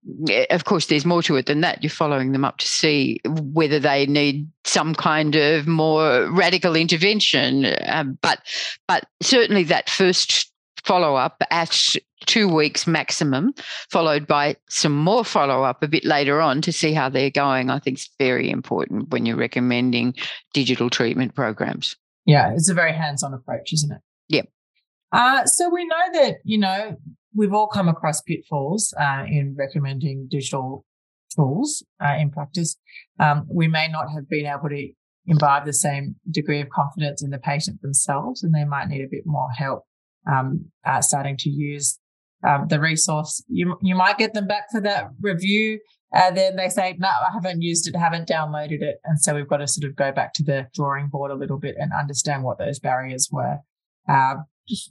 of 0.51 0.65
course, 0.65 0.87
there's 0.87 1.07
more 1.07 1.23
to 1.23 1.37
it 1.37 1.47
than 1.47 1.63
that. 1.63 1.83
You're 1.83 1.91
following 1.91 2.33
them 2.33 2.45
up 2.45 2.59
to 2.59 2.69
see 2.69 3.21
whether 3.25 3.79
they 3.79 4.05
need 4.05 4.49
some 4.65 4.95
kind 4.95 5.35
of 5.35 5.67
more 5.67 6.31
radical 6.31 6.77
intervention. 6.77 7.75
Um, 7.87 8.19
but, 8.21 8.41
but 8.87 9.05
certainly 9.23 9.65
that 9.65 9.89
first 9.89 10.53
follow 10.85 11.15
up 11.15 11.43
at 11.51 11.95
two 12.31 12.47
weeks 12.49 12.87
maximum, 12.87 13.53
followed 13.91 14.25
by 14.25 14.55
some 14.69 14.97
more 14.97 15.25
follow 15.25 15.65
up 15.65 15.83
a 15.83 15.89
bit 15.89 16.05
later 16.05 16.41
on 16.41 16.63
to 16.63 16.73
see 16.73 16.93
how 16.93 17.09
they're 17.09 17.29
going, 17.29 17.71
I 17.71 17.81
think 17.81 17.99
is 17.99 18.09
very 18.21 18.49
important 18.49 19.11
when 19.11 19.27
you're 19.27 19.37
recommending 19.37 20.15
digital 20.55 20.89
treatment 20.89 21.35
programs. 21.35 21.97
Yeah, 22.27 22.53
it's 22.55 22.71
a 22.71 22.75
very 22.75 22.93
hands 22.93 23.25
on 23.25 23.35
approach, 23.35 23.73
isn't 23.73 23.91
it? 23.91 24.01
Yep. 24.29 24.47
Uh, 25.11 25.45
so 25.45 25.69
we 25.69 25.85
know 25.85 26.13
that, 26.13 26.37
you 26.45 26.57
know, 26.57 26.97
we've 27.35 27.53
all 27.53 27.67
come 27.67 27.89
across 27.89 28.21
pitfalls 28.21 28.95
uh, 28.97 29.25
in 29.27 29.57
recommending 29.59 30.29
digital 30.31 30.85
tools 31.35 31.85
uh, 32.01 32.15
in 32.17 32.31
practice. 32.31 32.77
Um, 33.19 33.45
we 33.53 33.67
may 33.67 33.89
not 33.89 34.07
have 34.15 34.29
been 34.29 34.47
able 34.47 34.69
to 34.69 34.89
imbibe 35.27 35.65
the 35.65 35.73
same 35.73 36.15
degree 36.31 36.61
of 36.61 36.69
confidence 36.71 37.25
in 37.25 37.31
the 37.31 37.39
patient 37.39 37.83
themselves, 37.83 38.45
and 38.45 38.55
they 38.55 38.65
might 38.65 38.87
need 38.87 39.03
a 39.03 39.09
bit 39.11 39.25
more 39.27 39.51
help 39.51 39.83
um, 40.31 40.67
uh, 40.87 41.01
starting 41.01 41.37
to 41.39 41.51
use 41.51 41.99
um, 42.47 42.67
the 42.69 42.81
resource. 42.81 43.43
You 43.49 43.77
you 43.83 43.95
might 43.95 44.19
get 44.19 44.35
them 44.35 44.47
back 44.47 44.71
for 44.71 44.81
that 44.81 45.11
review, 45.21 45.81
and 46.13 46.37
then 46.37 46.57
they 46.57 46.69
say, 46.69 46.97
"No, 46.99 47.09
I 47.09 47.31
haven't 47.33 47.63
used 47.63 47.89
it, 47.89 47.97
haven't 47.97 48.29
downloaded 48.29 48.83
it," 48.83 49.01
and 49.05 49.21
so 49.21 49.35
we've 49.35 49.49
got 49.49 49.59
to 49.59 49.69
sort 49.69 49.89
of 49.89 49.97
go 49.97 50.13
back 50.13 50.33
to 50.35 50.43
the 50.43 50.69
drawing 50.75 51.09
board 51.09 51.31
a 51.31 51.35
little 51.35 51.59
bit 51.59 51.77
and 51.79 51.93
understand 51.93 52.45
what 52.45 52.59
those 52.59 52.79
barriers 52.79 53.29
were, 53.31 53.59
uh, 54.09 54.37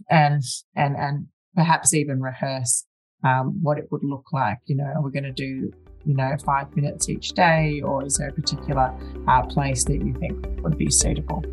and 0.09 0.43
and 0.75 0.95
and 0.95 1.27
perhaps 1.55 1.93
even 1.93 2.21
rehearse 2.21 2.85
um, 3.23 3.59
what 3.61 3.77
it 3.77 3.87
would 3.91 4.03
look 4.03 4.25
like. 4.31 4.59
You 4.65 4.75
know, 4.75 4.91
are 4.95 5.01
we 5.01 5.11
going 5.11 5.23
to 5.23 5.31
do 5.31 5.71
you 6.05 6.15
know 6.15 6.35
five 6.45 6.75
minutes 6.75 7.09
each 7.09 7.29
day, 7.29 7.81
or 7.83 8.05
is 8.05 8.15
there 8.17 8.29
a 8.29 8.33
particular 8.33 8.93
uh, 9.27 9.43
place 9.43 9.83
that 9.85 10.05
you 10.05 10.13
think 10.19 10.45
would 10.63 10.77
be 10.77 10.89
suitable? 10.89 11.43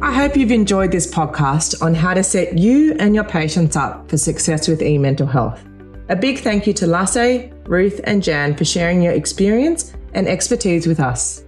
I 0.00 0.12
hope 0.12 0.36
you've 0.36 0.52
enjoyed 0.52 0.92
this 0.92 1.12
podcast 1.12 1.82
on 1.82 1.92
how 1.92 2.14
to 2.14 2.22
set 2.22 2.56
you 2.56 2.94
and 3.00 3.16
your 3.16 3.24
patients 3.24 3.74
up 3.74 4.08
for 4.08 4.16
success 4.16 4.68
with 4.68 4.80
e-mental 4.80 5.26
health. 5.26 5.64
A 6.08 6.14
big 6.14 6.38
thank 6.38 6.68
you 6.68 6.72
to 6.74 6.86
Lasse, 6.86 7.50
Ruth, 7.66 8.00
and 8.04 8.22
Jan 8.22 8.56
for 8.56 8.64
sharing 8.64 9.02
your 9.02 9.12
experience 9.12 9.94
and 10.14 10.28
expertise 10.28 10.86
with 10.86 11.00
us. 11.00 11.44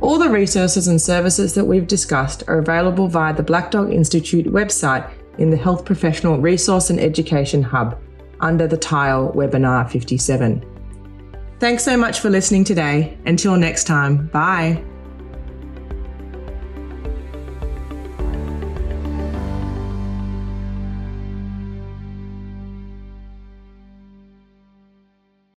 All 0.00 0.16
the 0.16 0.30
resources 0.30 0.86
and 0.86 1.02
services 1.02 1.54
that 1.54 1.64
we've 1.64 1.88
discussed 1.88 2.44
are 2.46 2.58
available 2.58 3.08
via 3.08 3.34
the 3.34 3.42
Black 3.42 3.72
Dog 3.72 3.92
Institute 3.92 4.46
website 4.46 5.10
in 5.38 5.50
the 5.50 5.56
Health 5.56 5.84
Professional 5.84 6.38
Resource 6.38 6.90
and 6.90 7.00
Education 7.00 7.62
Hub 7.62 8.00
under 8.40 8.68
the 8.68 8.76
tile 8.76 9.32
Webinar 9.32 9.90
57. 9.90 10.64
Thanks 11.58 11.82
so 11.82 11.96
much 11.96 12.20
for 12.20 12.30
listening 12.30 12.62
today. 12.62 13.18
Until 13.26 13.56
next 13.56 13.84
time, 13.84 14.28
bye. 14.28 14.84